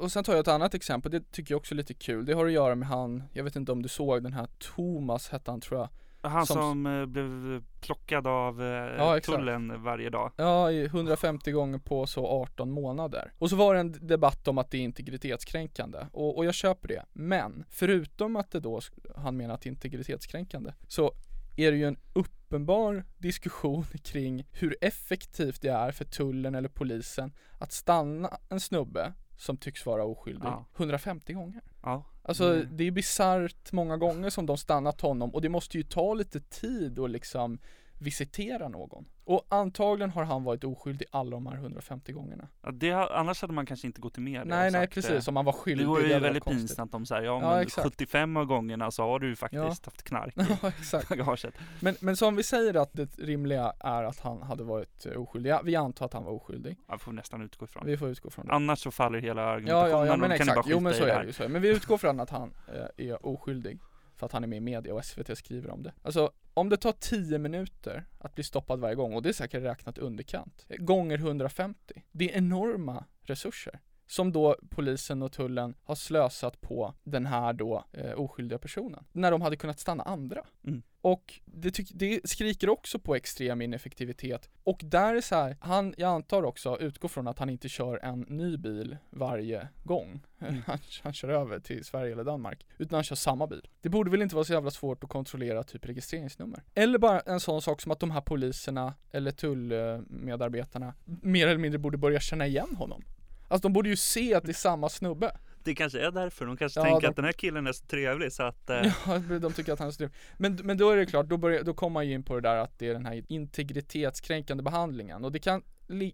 och 0.00 0.12
sen 0.12 0.24
tar 0.24 0.32
jag 0.32 0.40
ett 0.40 0.48
annat 0.48 0.74
exempel, 0.74 1.12
det 1.12 1.32
tycker 1.32 1.54
jag 1.54 1.58
också 1.58 1.74
är 1.74 1.76
lite 1.76 1.94
kul. 1.94 2.24
Det 2.24 2.32
har 2.32 2.46
att 2.46 2.52
göra 2.52 2.74
med 2.74 2.88
han, 2.88 3.22
jag 3.32 3.44
vet 3.44 3.56
inte 3.56 3.72
om 3.72 3.82
du 3.82 3.88
såg 3.88 4.22
den 4.22 4.32
här 4.32 4.48
Thomas 4.58 5.28
hette 5.28 5.50
han 5.50 5.60
tror 5.60 5.80
jag. 5.80 5.88
Han 6.20 6.46
Som- 6.46 6.56
som, 6.56 6.86
eh, 6.86 7.06
blev 7.06 7.62
plockad 7.80 8.26
av 8.26 8.62
eh, 8.62 8.66
Ja, 8.66 9.20
tullen 9.20 9.82
varje 9.82 10.10
dag. 10.10 10.32
Ja, 10.36 10.70
i 10.70 10.84
150 10.86 11.52
gånger 11.52 11.78
på 11.78 12.06
så 12.06 12.26
18 12.26 12.70
månader. 12.70 13.32
Och 13.38 13.50
så 13.50 13.56
var 13.56 13.74
det 13.74 13.80
en 13.80 14.06
debatt 14.06 14.48
om 14.48 14.58
att 14.58 14.70
det 14.70 14.78
är 14.78 14.82
integritetskränkande. 14.82 15.98
Och, 16.12 16.36
och 16.38 16.44
jag 16.44 16.54
köper 16.54 16.88
det. 16.88 17.04
Men, 17.12 17.64
förutom 17.70 18.36
att 18.36 18.50
det 18.50 18.60
då, 18.60 18.80
han 19.16 19.36
menar 19.36 19.54
att 19.54 19.62
det 19.62 19.68
är 19.68 19.70
integritetskränkande, 19.70 20.72
så 20.88 21.12
är 21.56 21.70
det 21.70 21.76
ju 21.76 21.84
en 21.84 21.96
uppenbar 22.12 23.04
diskussion 23.18 23.84
kring 24.04 24.46
hur 24.52 24.76
effektivt 24.80 25.62
det 25.62 25.68
är 25.68 25.92
för 25.92 26.04
tullen 26.04 26.54
eller 26.54 26.68
polisen 26.68 27.32
att 27.58 27.72
stanna 27.72 28.30
en 28.48 28.60
snubbe 28.60 29.12
som 29.36 29.56
tycks 29.56 29.86
vara 29.86 30.04
oskyldig 30.04 30.46
Ja. 30.46 30.66
150 30.76 31.32
gånger. 31.32 31.62
Ja. 31.82 32.04
Alltså 32.28 32.54
Mm. 32.54 32.76
det 32.76 32.84
är 32.84 32.90
bisarrt 32.90 33.72
många 33.72 33.96
gånger 33.96 34.30
som 34.30 34.46
de 34.46 34.56
stannat 34.58 35.00
honom 35.00 35.34
och 35.34 35.42
det 35.42 35.48
måste 35.48 35.76
ju 35.76 35.82
ta 35.82 36.14
lite 36.14 36.40
tid 36.40 36.98
att 36.98 37.10
liksom 37.10 37.58
visitera 37.98 38.68
någon. 38.68 39.04
Och 39.24 39.46
antagligen 39.48 40.10
har 40.10 40.24
han 40.24 40.44
varit 40.44 40.64
oskyldig 40.64 41.06
alla 41.10 41.30
de 41.30 41.46
här 41.46 41.54
150 41.56 42.12
gångerna. 42.12 42.48
Ja, 42.62 42.70
det, 42.70 42.90
har- 42.90 43.10
annars 43.10 43.40
hade 43.40 43.52
man 43.52 43.66
kanske 43.66 43.86
inte 43.86 44.00
gått 44.00 44.18
i 44.18 44.20
media 44.20 44.44
nej, 44.44 44.70
nej 44.70 44.86
precis, 44.88 45.10
eh, 45.10 45.28
om 45.28 45.36
han 45.36 45.44
var 45.44 45.52
skyldig. 45.52 45.84
Det 45.86 45.88
vore 45.88 46.06
ju 46.06 46.12
är 46.12 46.20
väldigt 46.20 46.42
konstigt. 46.42 46.68
pinsamt 46.68 46.94
om 46.94 47.06
så 47.06 47.14
här, 47.14 47.22
ja, 47.22 47.40
Ja, 47.42 47.50
men 47.50 47.60
exakt. 47.60 47.84
75 47.88 48.36
av 48.36 48.44
gångerna 48.44 48.90
så 48.90 49.02
har 49.02 49.18
du 49.18 49.28
ju 49.28 49.36
faktiskt 49.36 49.58
Ja. 49.62 49.68
haft 49.68 50.02
knark 50.02 50.36
i 50.38 50.56
Ja, 50.62 50.68
exakt. 50.68 51.08
bagaget. 51.08 51.54
Men, 51.80 51.94
men 52.00 52.16
som 52.16 52.36
vi 52.36 52.42
säger 52.42 52.74
att 52.82 52.92
det 52.92 53.18
rimliga 53.18 53.72
är 53.80 54.02
att 54.04 54.20
han 54.20 54.42
hade 54.42 54.64
varit 54.64 55.06
eh, 55.06 55.12
oskyldig. 55.22 55.50
Ja, 55.50 55.60
vi 55.64 55.76
antar 55.76 56.06
att 56.06 56.12
han 56.12 56.24
var 56.24 56.32
oskyldig. 56.32 56.76
Jag 56.88 57.00
får 57.00 57.12
nästan 57.12 57.42
utgå 57.42 57.64
ifrån. 57.64 57.82
Vi 57.86 57.96
får 57.96 58.08
utgå 58.08 58.30
från 58.30 58.46
det. 58.46 58.52
Annars 58.52 58.78
så 58.82 58.90
faller 58.90 59.18
hela 59.18 59.42
Ja, 59.42 59.48
argumentationen 59.48 59.90
ja, 59.90 60.06
ja 60.06 60.12
och 60.12 60.18
men 60.18 60.30
exakt. 60.32 60.68
Jo 60.68 60.80
men 60.80 60.94
så 60.94 61.04
det 61.04 61.12
är 61.12 61.20
det 61.20 61.26
ju 61.26 61.32
så. 61.32 61.48
Men 61.48 61.62
vi 61.62 61.68
utgår 61.68 61.98
från 61.98 62.20
att 62.20 62.30
han 62.30 62.54
eh, 62.96 63.06
är 63.06 63.26
oskyldig. 63.26 63.78
För 64.16 64.26
att 64.26 64.32
han 64.32 64.42
är 64.44 64.48
med 64.48 64.56
i 64.56 64.60
media 64.60 64.94
och 64.94 65.04
SVT 65.04 65.38
skriver 65.38 65.70
om 65.70 65.82
det. 65.82 65.92
Alltså, 66.02 66.30
om 66.58 66.68
det 66.68 66.76
tar 66.76 66.92
10 66.92 67.38
minuter 67.38 68.06
att 68.18 68.34
bli 68.34 68.44
stoppad 68.44 68.80
varje 68.80 68.94
gång, 68.94 69.14
och 69.14 69.22
det 69.22 69.28
är 69.28 69.32
säkert 69.32 69.62
räknat 69.62 69.98
underkant, 69.98 70.66
gånger 70.78 71.18
150. 71.18 72.02
Det 72.12 72.32
är 72.32 72.38
enorma 72.38 73.04
resurser. 73.22 73.80
Som 74.10 74.32
då 74.32 74.56
polisen 74.70 75.22
och 75.22 75.32
tullen 75.32 75.74
har 75.84 75.94
slösat 75.94 76.60
på 76.60 76.94
den 77.04 77.26
här 77.26 77.52
då 77.52 77.84
eh, 77.92 78.12
oskyldiga 78.12 78.58
personen. 78.58 79.04
När 79.12 79.30
de 79.30 79.42
hade 79.42 79.56
kunnat 79.56 79.80
stanna 79.80 80.02
andra. 80.02 80.44
Mm. 80.66 80.82
Och 81.00 81.40
det, 81.44 81.70
tyck, 81.70 81.90
det 81.94 82.20
skriker 82.28 82.68
också 82.68 82.98
på 82.98 83.14
extrem 83.14 83.62
ineffektivitet. 83.62 84.50
Och 84.64 84.80
där 84.84 85.14
är 85.14 85.20
så 85.20 85.34
här, 85.34 85.56
han, 85.60 85.94
jag 85.96 86.08
antar 86.10 86.42
också, 86.42 86.78
utgår 86.80 87.08
från 87.08 87.28
att 87.28 87.38
han 87.38 87.50
inte 87.50 87.68
kör 87.68 88.04
en 88.04 88.20
ny 88.20 88.56
bil 88.56 88.96
varje 89.10 89.68
gång 89.84 90.20
Mm. 90.40 90.62
han, 90.66 90.78
han 91.02 91.12
kör 91.12 91.28
över 91.28 91.60
till 91.60 91.84
Sverige 91.84 92.12
eller 92.12 92.24
Danmark. 92.24 92.66
Utan 92.78 92.96
han 92.96 93.04
kör 93.04 93.16
samma 93.16 93.46
bil. 93.46 93.68
Det 93.80 93.88
borde 93.88 94.10
väl 94.10 94.22
inte 94.22 94.34
vara 94.34 94.44
så 94.44 94.52
jävla 94.52 94.70
svårt 94.70 95.04
att 95.04 95.10
kontrollera 95.10 95.62
typ 95.62 95.86
registreringsnummer. 95.86 96.62
Eller 96.74 96.98
bara 96.98 97.20
en 97.20 97.40
sån 97.40 97.62
sak 97.62 97.80
som 97.80 97.92
att 97.92 98.00
de 98.00 98.10
här 98.10 98.20
poliserna 98.20 98.94
eller 99.10 99.30
tullmedarbetarna 99.30 100.94
mer 101.04 101.46
eller 101.46 101.58
mindre 101.58 101.78
borde 101.78 101.98
börja 101.98 102.20
känna 102.20 102.46
igen 102.46 102.76
honom. 102.76 103.04
Alltså 103.48 103.68
de 103.68 103.72
borde 103.72 103.88
ju 103.88 103.96
se 103.96 104.34
att 104.34 104.44
det 104.44 104.50
är 104.50 104.54
samma 104.54 104.88
snubbe. 104.88 105.36
Det 105.64 105.74
kanske 105.74 106.00
är 106.06 106.10
därför, 106.10 106.46
de 106.46 106.56
kanske 106.56 106.80
Ja, 106.80 106.84
tänker 106.84 107.00
de- 107.00 107.06
att 107.10 107.16
den 107.16 107.24
här 107.24 107.32
killen 107.32 107.66
är 107.66 107.72
så 107.72 107.86
trevlig 107.86 108.32
så 108.32 108.42
att 108.42 108.70
eh, 108.70 108.76
Ja, 109.06 109.38
de 109.38 109.52
tycker 109.52 109.72
att 109.72 109.78
han 109.78 109.88
är 109.88 109.92
så 109.92 109.96
trevlig. 109.96 110.16
Men, 110.36 110.54
men 110.64 110.78
då 110.78 110.90
är 110.90 110.96
det 110.96 111.06
klart, 111.06 111.26
då, 111.28 111.36
börjar, 111.36 111.62
då 111.62 111.74
kommer 111.74 111.94
man 111.94 112.06
ju 112.08 112.14
in 112.14 112.22
på 112.22 112.34
det 112.34 112.40
där 112.40 112.56
att 112.56 112.78
det 112.78 112.88
är 112.88 112.92
den 112.92 113.06
här 113.06 113.24
integritetskränkande 113.28 114.62
behandlingen 114.62 115.24
och 115.24 115.32
det 115.32 115.38
kan, 115.38 115.62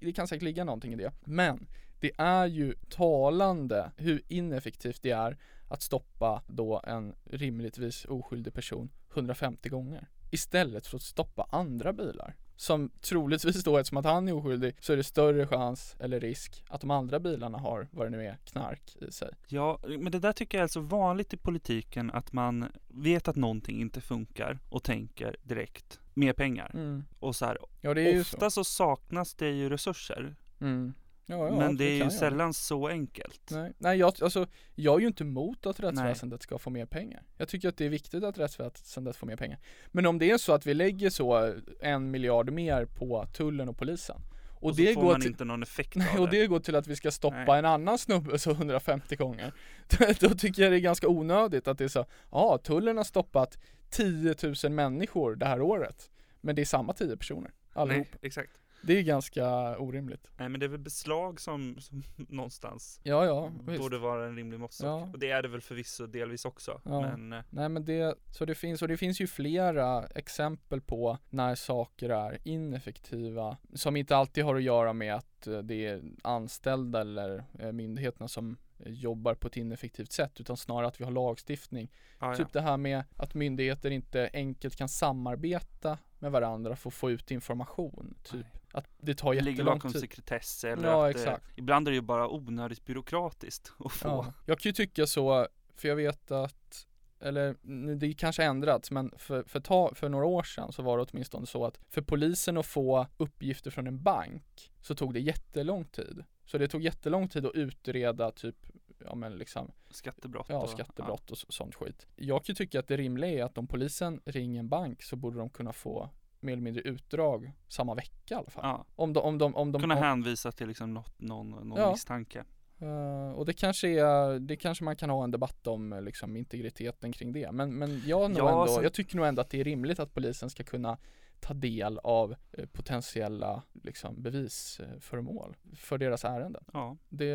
det 0.00 0.12
kan 0.12 0.28
säkert 0.28 0.42
ligga 0.42 0.64
någonting 0.64 0.92
i 0.92 0.96
det. 0.96 1.12
Men 1.24 1.66
det 2.00 2.10
är 2.18 2.46
ju 2.46 2.74
talande 2.90 3.90
hur 3.96 4.22
ineffektivt 4.28 5.02
det 5.02 5.10
är 5.10 5.38
att 5.68 5.82
stoppa 5.82 6.42
då 6.46 6.80
en 6.86 7.14
rimligtvis 7.24 8.04
oskyldig 8.04 8.54
person 8.54 8.90
150 9.14 9.68
gånger. 9.68 10.08
Istället 10.30 10.86
för 10.86 10.96
att 10.96 11.02
stoppa 11.02 11.46
andra 11.50 11.92
bilar. 11.92 12.34
Som 12.56 12.90
troligtvis 13.00 13.64
då, 13.64 13.78
eftersom 13.78 13.98
att 13.98 14.04
han 14.04 14.28
är 14.28 14.32
oskyldig, 14.32 14.74
så 14.80 14.92
är 14.92 14.96
det 14.96 15.04
större 15.04 15.46
chans 15.46 15.96
eller 15.98 16.20
risk 16.20 16.64
att 16.68 16.80
de 16.80 16.90
andra 16.90 17.20
bilarna 17.20 17.58
har, 17.58 17.88
vad 17.90 18.06
det 18.06 18.10
nu 18.10 18.26
är, 18.26 18.36
knark 18.44 18.96
i 19.00 19.12
sig. 19.12 19.30
Ja, 19.48 19.78
men 19.98 20.12
det 20.12 20.18
där 20.18 20.32
tycker 20.32 20.58
jag 20.58 20.64
är 20.64 20.68
så 20.68 20.80
vanligt 20.80 21.34
i 21.34 21.36
politiken 21.36 22.10
att 22.10 22.32
man 22.32 22.72
vet 22.88 23.28
att 23.28 23.36
någonting 23.36 23.80
inte 23.80 24.00
funkar 24.00 24.58
och 24.68 24.82
tänker 24.82 25.36
direkt 25.42 26.00
mer 26.14 26.32
pengar. 26.32 26.70
Mm. 26.74 27.04
Och 27.18 27.36
så 27.36 27.46
här, 27.46 27.58
Ja 27.80 27.94
det 27.94 28.02
är 28.02 28.12
ju 28.12 28.24
så. 28.24 28.36
ofta 28.36 28.50
så. 28.50 28.64
saknas 28.64 29.34
det 29.34 29.50
ju 29.50 29.68
resurser. 29.68 30.36
Mm. 30.60 30.94
Ja, 31.26 31.48
ja, 31.48 31.56
men 31.56 31.76
det 31.76 31.84
är 31.84 31.92
ju 31.92 31.98
kan 31.98 32.06
jag. 32.06 32.12
sällan 32.12 32.54
så 32.54 32.88
enkelt. 32.88 33.50
Nej, 33.50 33.72
nej 33.78 33.98
jag, 33.98 34.22
alltså, 34.22 34.46
jag 34.74 34.96
är 34.96 35.00
ju 35.00 35.06
inte 35.06 35.24
emot 35.24 35.66
att 35.66 35.80
rättsväsendet 35.80 36.42
ska 36.42 36.58
få 36.58 36.70
mer 36.70 36.86
pengar. 36.86 37.22
Jag 37.36 37.48
tycker 37.48 37.68
att 37.68 37.76
det 37.76 37.84
är 37.84 37.88
viktigt 37.88 38.24
att 38.24 38.38
rättsväsendet 38.38 39.16
får 39.16 39.26
mer 39.26 39.36
pengar. 39.36 39.58
Men 39.86 40.06
om 40.06 40.18
det 40.18 40.30
är 40.30 40.38
så 40.38 40.52
att 40.52 40.66
vi 40.66 40.74
lägger 40.74 41.10
så 41.10 41.54
en 41.80 42.10
miljard 42.10 42.50
mer 42.50 42.84
på 42.84 43.26
tullen 43.32 43.68
och 43.68 43.76
polisen. 43.76 44.16
Och, 44.50 44.70
Och, 44.70 44.76
det 44.76 44.94
får 44.94 45.02
går 45.02 45.12
man 45.12 45.20
till, 45.20 45.30
inte 45.30 45.44
någon 45.44 45.62
effekt 45.62 45.94
nej, 45.96 46.18
och 46.18 46.30
det. 46.30 46.40
det 46.40 46.46
går 46.46 46.60
till 46.60 46.76
att 46.76 46.86
vi 46.86 46.96
ska 46.96 47.10
stoppa 47.10 47.44
Nej. 47.46 47.58
en 47.58 47.64
annan 47.64 47.98
snubbe 47.98 48.38
så 48.38 48.50
150 48.50 49.16
gånger. 49.16 49.52
Då 50.20 50.28
tycker 50.28 50.62
jag 50.62 50.72
det 50.72 50.76
är 50.76 50.80
ganska 50.80 51.08
onödigt 51.08 51.68
att 51.68 51.78
det 51.78 51.84
är 51.84 51.88
så, 51.88 52.06
ja 52.30 52.58
tullen 52.58 52.96
har 52.96 53.04
stoppat 53.04 53.58
10 53.90 54.34
000 54.64 54.72
människor 54.72 55.36
det 55.36 55.46
här 55.46 55.60
året. 55.60 56.10
Men 56.40 56.56
det 56.56 56.62
är 56.62 56.66
samma 56.66 56.92
10 56.92 57.16
personer, 57.16 57.50
allihop. 57.72 58.06
Nej, 58.10 58.18
exakt. 58.22 58.60
Det 58.86 58.98
är 58.98 59.02
ganska 59.02 59.78
orimligt. 59.78 60.30
Nej 60.36 60.48
men 60.48 60.60
det 60.60 60.66
är 60.66 60.68
väl 60.68 60.80
beslag 60.80 61.40
som, 61.40 61.76
som 61.80 62.02
någonstans 62.28 63.00
Ja, 63.02 63.24
ja, 63.26 63.52
visst. 63.66 63.82
borde 63.82 63.98
vara 63.98 64.26
en 64.26 64.36
rimlig 64.36 64.60
måttstock. 64.60 64.86
Ja. 64.86 65.10
Och 65.12 65.18
det 65.18 65.30
är 65.30 65.42
det 65.42 65.48
väl 65.48 65.60
förvisso 65.60 66.06
delvis 66.06 66.44
också. 66.44 66.80
Ja. 66.84 67.00
Men 67.00 67.32
eh, 67.32 67.40
Nej 67.50 67.68
men 67.68 67.84
det, 67.84 68.14
så 68.30 68.44
det 68.44 68.54
finns, 68.54 68.82
och 68.82 68.88
det 68.88 68.96
finns 68.96 69.20
ju 69.20 69.26
flera 69.26 70.06
exempel 70.06 70.80
på 70.80 71.18
när 71.30 71.54
saker 71.54 72.10
är 72.10 72.38
ineffektiva 72.44 73.56
som 73.74 73.96
inte 73.96 74.16
alltid 74.16 74.44
har 74.44 74.56
att 74.56 74.62
göra 74.62 74.92
med 74.92 75.14
att 75.14 75.46
eh, 75.46 75.58
det 75.58 75.86
är 75.86 76.02
anställda 76.22 77.00
eller 77.00 77.44
eh, 77.58 77.72
myndigheterna 77.72 78.28
som 78.28 78.56
jobbar 78.86 79.34
på 79.34 79.48
ett 79.48 79.56
ineffektivt 79.56 80.12
sätt 80.12 80.40
utan 80.40 80.56
snarare 80.56 80.86
att 80.86 81.00
vi 81.00 81.04
har 81.04 81.10
lagstiftning. 81.12 81.90
ja. 82.20 82.36
Typ 82.36 82.52
det 82.52 82.60
här 82.60 82.76
med 82.76 83.04
att 83.16 83.34
myndigheter 83.34 83.90
inte 83.90 84.30
enkelt 84.32 84.76
kan 84.76 84.88
samarbeta 84.88 85.98
med 86.18 86.32
varandra 86.32 86.76
för 86.76 86.90
att 86.90 86.94
få 86.94 87.10
ut 87.10 87.30
information. 87.30 88.14
Typ 88.22 88.34
Nej. 88.34 88.44
Att 88.74 88.86
det 88.98 89.14
tar 89.14 89.34
Det 89.34 89.40
ligger 89.40 89.50
jättelång 89.50 89.74
bakom 89.74 89.92
tid. 89.92 90.00
sekretess 90.00 90.64
eller 90.64 90.88
Ja, 90.88 91.08
att 91.08 91.14
det, 91.14 91.20
exakt. 91.20 91.44
ibland 91.58 91.88
är 91.88 91.92
det 91.92 91.94
ju 91.96 92.00
bara 92.00 92.28
onödigt 92.28 92.84
byråkratiskt 92.84 93.72
att 93.78 93.92
få. 93.92 94.08
Ja. 94.08 94.32
Jag 94.46 94.58
kan 94.58 94.68
ju 94.70 94.72
tycka 94.74 95.06
så, 95.06 95.46
för 95.74 95.88
jag 95.88 95.96
vet 95.96 96.30
att 96.30 96.86
eller 97.20 97.56
det 97.96 98.14
kanske 98.14 98.44
ändrats 98.44 98.90
men 98.90 99.12
för, 99.18 99.42
för, 99.42 99.60
ta, 99.60 99.94
för 99.94 100.08
några 100.08 100.26
år 100.26 100.42
sedan 100.42 100.72
så 100.72 100.82
var 100.82 100.98
det 100.98 101.06
åtminstone 101.12 101.46
så 101.46 101.64
att 101.66 101.78
för 101.90 102.02
polisen 102.02 102.56
att 102.56 102.66
få 102.66 103.06
uppgifter 103.16 103.70
från 103.70 103.86
en 103.86 104.02
bank 104.02 104.72
så 104.80 104.94
tog 104.94 105.14
det 105.14 105.20
jättelång 105.20 105.84
tid. 105.84 106.24
Så 106.44 106.58
det 106.58 106.68
tog 106.68 106.82
jättelång 106.82 107.28
tid 107.28 107.46
att 107.46 107.54
utreda 107.54 108.30
typ, 108.30 108.56
ja 109.04 109.14
men 109.14 109.32
liksom, 109.32 109.70
Skattebrott. 109.90 110.46
ja 110.48 110.58
och- 110.62 110.68
skattebrott 110.70 111.30
och 111.30 111.38
så- 111.38 111.52
sånt 111.52 111.74
skit. 111.74 112.06
Jag 112.16 112.44
kan 112.44 112.52
ju 112.52 112.54
tycka 112.56 112.78
att 112.80 112.88
det 112.88 112.96
rimliga 112.96 113.30
är 113.30 113.44
att 113.44 113.58
om 113.58 113.66
polisen 113.66 114.20
ringer 114.24 114.58
en 114.60 114.68
bank 114.68 115.02
så 115.02 115.16
borde 115.16 115.38
de 115.38 115.50
kunna 115.50 115.72
få 115.72 116.10
mer 116.44 116.52
eller 116.52 116.62
mindre 116.62 116.82
utdrag 116.82 117.52
samma 117.68 117.94
vecka 117.94 118.34
i 118.34 118.38
alla 118.38 118.50
fall. 118.50 118.64
Ja. 118.64 118.86
Om 118.96 119.12
de, 119.12 119.20
om 119.20 119.38
de, 119.38 119.54
om 119.54 119.72
de 119.72 119.80
Kunna 119.82 119.94
om- 119.96 120.02
hänvisa 120.02 120.52
till 120.52 120.68
liksom 120.68 120.94
något, 120.94 121.20
någon, 121.20 121.50
någon 121.50 121.80
Ja. 121.80 121.90
misstanke. 121.90 122.44
Eh, 122.78 123.30
och 123.32 123.46
det 123.46 123.52
kanske 123.52 123.88
är, 123.88 124.38
det 124.38 124.56
kanske 124.56 124.84
man 124.84 124.96
kan 124.96 125.10
ha 125.10 125.24
en 125.24 125.30
debatt 125.30 125.66
om 125.66 125.92
eh, 125.92 126.02
liksom 126.02 126.36
integriteten 126.36 127.12
kring 127.12 127.32
det. 127.32 127.52
Men, 127.52 127.74
men 127.78 128.02
jag, 128.06 128.30
nog 128.30 128.38
Ja, 128.40 128.48
ändå, 128.50 128.66
sen- 128.74 128.82
jag 128.82 128.92
tycker 128.92 129.16
nog 129.16 129.26
ändå 129.26 129.40
att 129.42 129.50
det 129.50 129.60
är 129.60 129.64
rimligt 129.64 129.98
att 129.98 130.14
polisen 130.14 130.50
ska 130.50 130.64
kunna 130.64 130.98
ta 131.40 131.54
del 131.54 131.98
av 131.98 132.34
eh, 132.52 132.66
potentiella 132.66 133.62
liksom, 133.82 134.22
bevisföremål 134.22 135.56
för 135.76 135.98
deras 135.98 136.24
ärenden. 136.24 136.64
Ja. 136.72 136.96
Det, 137.08 137.26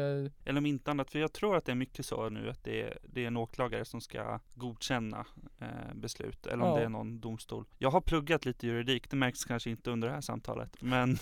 Eller 0.45 0.57
om 0.57 0.65
inte 0.65 0.91
annat, 0.91 1.11
för 1.11 1.19
jag 1.19 1.33
tror 1.33 1.57
att 1.57 1.65
det 1.65 1.71
är 1.71 1.75
mycket 1.75 2.05
så 2.05 2.29
nu 2.29 2.49
att 2.49 2.63
det 2.63 2.81
är, 2.81 2.97
det 3.03 3.23
är 3.23 3.27
en 3.27 3.37
åklagare 3.37 3.85
som 3.85 4.01
ska 4.01 4.39
godkänna 4.53 5.25
eh, 5.59 5.93
beslut. 5.93 6.45
Eller 6.47 6.63
om 6.63 6.69
Ja. 6.69 6.75
det 6.77 6.83
är 6.85 6.89
någon 6.89 7.19
domstol. 7.19 7.65
Jag 7.77 7.91
har 7.91 8.01
pluggat 8.01 8.45
lite 8.45 8.67
juridik, 8.67 9.09
det 9.09 9.15
märks 9.15 9.45
kanske 9.45 9.69
inte 9.69 9.91
under 9.91 10.07
det 10.07 10.13
här 10.13 10.21
samtalet. 10.21 10.81
Men, 10.81 11.11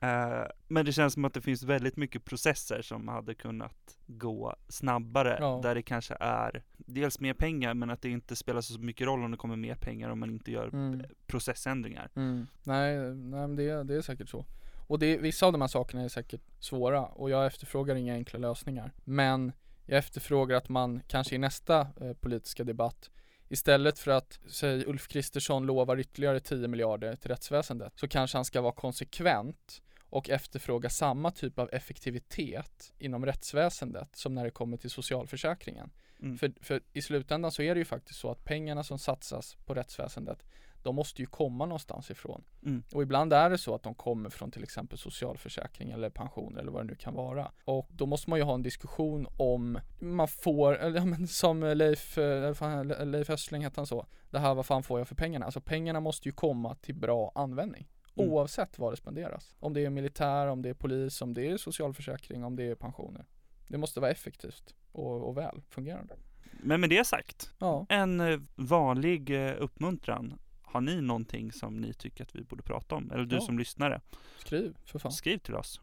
eh, 0.00 0.44
men 0.68 0.84
det 0.84 0.92
känns 0.92 1.14
som 1.14 1.24
att 1.24 1.34
det 1.34 1.40
finns 1.40 1.62
väldigt 1.62 1.96
mycket 1.96 2.24
processer 2.24 2.82
som 2.82 3.08
hade 3.08 3.34
kunnat 3.34 3.98
gå 4.06 4.56
snabbare. 4.68 5.36
Ja. 5.40 5.60
Där 5.62 5.74
det 5.74 5.82
kanske 5.82 6.16
är 6.20 6.62
dels 6.76 7.20
mer 7.20 7.34
pengar, 7.34 7.74
men 7.74 7.90
att 7.90 8.02
det 8.02 8.10
inte 8.10 8.36
spelar 8.36 8.60
så 8.60 8.78
mycket 8.80 9.06
roll 9.06 9.24
om 9.24 9.30
det 9.30 9.36
kommer 9.36 9.56
mer 9.56 9.74
pengar 9.74 10.10
om 10.10 10.20
man 10.20 10.30
inte 10.30 10.50
gör 10.50 10.68
mm, 10.68 11.02
processändringar. 11.26 12.10
mm, 12.16 12.46
nej, 12.62 12.98
nej 12.98 13.14
men 13.48 13.56
det, 13.56 13.82
det 13.84 13.94
är 13.94 14.02
säkert 14.02 14.28
så. 14.28 14.44
Och 14.86 14.98
det, 14.98 15.16
vissa 15.18 15.46
av 15.46 15.52
de 15.52 15.60
här 15.60 15.68
sakerna 15.68 16.02
är 16.02 16.08
säkert 16.08 16.40
svåra 16.58 17.04
och 17.06 17.30
jag 17.30 17.46
efterfrågar 17.46 17.94
inga 17.94 18.14
enkla 18.14 18.38
lösningar. 18.38 18.92
Men 19.04 19.52
jag 19.90 19.98
efterfrågar 19.98 20.56
att 20.56 20.68
man 20.68 21.02
kanske 21.06 21.34
i 21.34 21.38
nästa 21.38 21.80
eh, 21.80 22.12
politiska 22.12 22.64
debatt 22.64 23.10
Istället 23.52 23.98
för 23.98 24.10
att, 24.10 24.38
säg 24.46 24.86
Ulf 24.86 25.08
Kristersson 25.08 25.66
lovar 25.66 26.00
ytterligare 26.00 26.40
10 26.40 26.68
miljarder 26.68 27.16
till 27.16 27.30
rättsväsendet 27.30 27.92
så 27.96 28.08
kanske 28.08 28.38
han 28.38 28.44
ska 28.44 28.60
vara 28.60 28.72
konsekvent 28.72 29.82
och 30.10 30.30
efterfråga 30.30 30.90
samma 30.90 31.30
typ 31.30 31.58
av 31.58 31.68
effektivitet 31.72 32.92
inom 32.98 33.26
rättsväsendet 33.26 34.16
som 34.16 34.34
när 34.34 34.44
det 34.44 34.50
kommer 34.50 34.76
till 34.76 34.90
socialförsäkringen. 34.90 35.90
Mm. 36.22 36.38
För, 36.38 36.52
för 36.60 36.82
i 36.92 37.02
slutändan 37.02 37.52
så 37.52 37.62
är 37.62 37.74
det 37.74 37.78
ju 37.78 37.84
faktiskt 37.84 38.20
så 38.20 38.30
att 38.30 38.44
pengarna 38.44 38.84
som 38.84 38.98
satsas 38.98 39.56
på 39.66 39.74
rättsväsendet 39.74 40.44
de 40.82 40.94
måste 40.94 41.22
ju 41.22 41.26
komma 41.26 41.66
någonstans 41.66 42.10
ifrån. 42.10 42.44
Mm. 42.66 42.82
Och 42.94 43.02
ibland 43.02 43.32
är 43.32 43.50
det 43.50 43.58
så 43.58 43.74
att 43.74 43.82
de 43.82 43.94
kommer 43.94 44.30
från 44.30 44.50
till 44.50 44.62
exempel 44.62 44.98
socialförsäkring 44.98 45.90
eller 45.90 46.10
pension 46.10 46.56
eller 46.58 46.72
vad 46.72 46.82
det 46.82 46.86
nu 46.86 46.94
kan 46.94 47.14
vara. 47.14 47.52
Och 47.64 47.88
då 47.92 48.06
måste 48.06 48.30
man 48.30 48.38
ju 48.38 48.44
ha 48.44 48.54
en 48.54 48.62
diskussion 48.62 49.26
om 49.36 49.78
man 50.00 50.28
får, 50.28 50.76
eller 50.78 51.26
som 51.26 51.60
Leif, 51.62 52.18
eh, 52.18 53.06
Leif 53.06 53.30
Östling 53.30 53.64
hette 53.64 53.80
han 53.80 53.86
så. 53.86 54.06
Det 54.30 54.38
här 54.38 54.54
vad 54.54 54.66
fan 54.66 54.82
får 54.82 55.00
jag 55.00 55.08
för 55.08 55.14
pengarna? 55.14 55.44
Alltså 55.44 55.60
pengarna 55.60 56.00
måste 56.00 56.28
ju 56.28 56.32
komma 56.32 56.74
till 56.74 56.94
bra 56.94 57.32
användning. 57.34 57.88
Mm. 58.16 58.30
Oavsett 58.30 58.78
vad 58.78 58.92
det 58.92 58.96
spenderas. 58.96 59.54
Om 59.60 59.74
det 59.74 59.84
är 59.84 59.90
militär, 59.90 60.46
om 60.46 60.62
det 60.62 60.68
är 60.68 60.74
polis, 60.74 61.22
om 61.22 61.34
det 61.34 61.46
är 61.46 61.56
socialförsäkring, 61.56 62.44
om 62.44 62.56
det 62.56 62.64
är 62.64 62.74
pensioner. 62.74 63.26
Det 63.68 63.78
måste 63.78 64.00
vara 64.00 64.10
effektivt 64.10 64.74
och, 64.92 65.28
och 65.28 65.36
väl 65.36 65.62
fungerande. 65.68 66.14
Men 66.62 66.80
med 66.80 66.90
det 66.90 67.06
sagt, 67.06 67.52
Ja, 67.58 67.86
en 67.88 68.20
eh, 68.20 68.40
vanlig 68.54 69.30
eh, 69.30 69.54
uppmuntran. 69.58 70.38
Har 70.70 70.80
ni 70.80 71.00
någonting 71.00 71.52
som 71.52 71.76
ni 71.80 71.92
tycker 71.94 72.24
att 72.24 72.34
vi 72.34 72.42
borde 72.42 72.62
prata 72.62 72.94
om? 72.94 73.10
Eller 73.10 73.24
du 73.24 73.36
Ja. 73.36 73.40
som 73.42 73.58
lyssnare, 73.58 74.00
skriv 74.38 74.76
för 74.84 74.98
fan. 74.98 75.12
skriv 75.12 75.38
till 75.38 75.54
oss. 75.54 75.80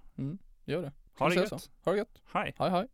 Gör 0.66 0.82
det. 0.82 0.92
Ha 1.18 1.30
det 1.30 1.36
gött. 1.36 1.70
Ha 1.84 1.92
det 1.92 1.98
gött. 1.98 2.22
Hej! 2.34 2.56
Hej 2.60 2.70
hej. 2.70 2.86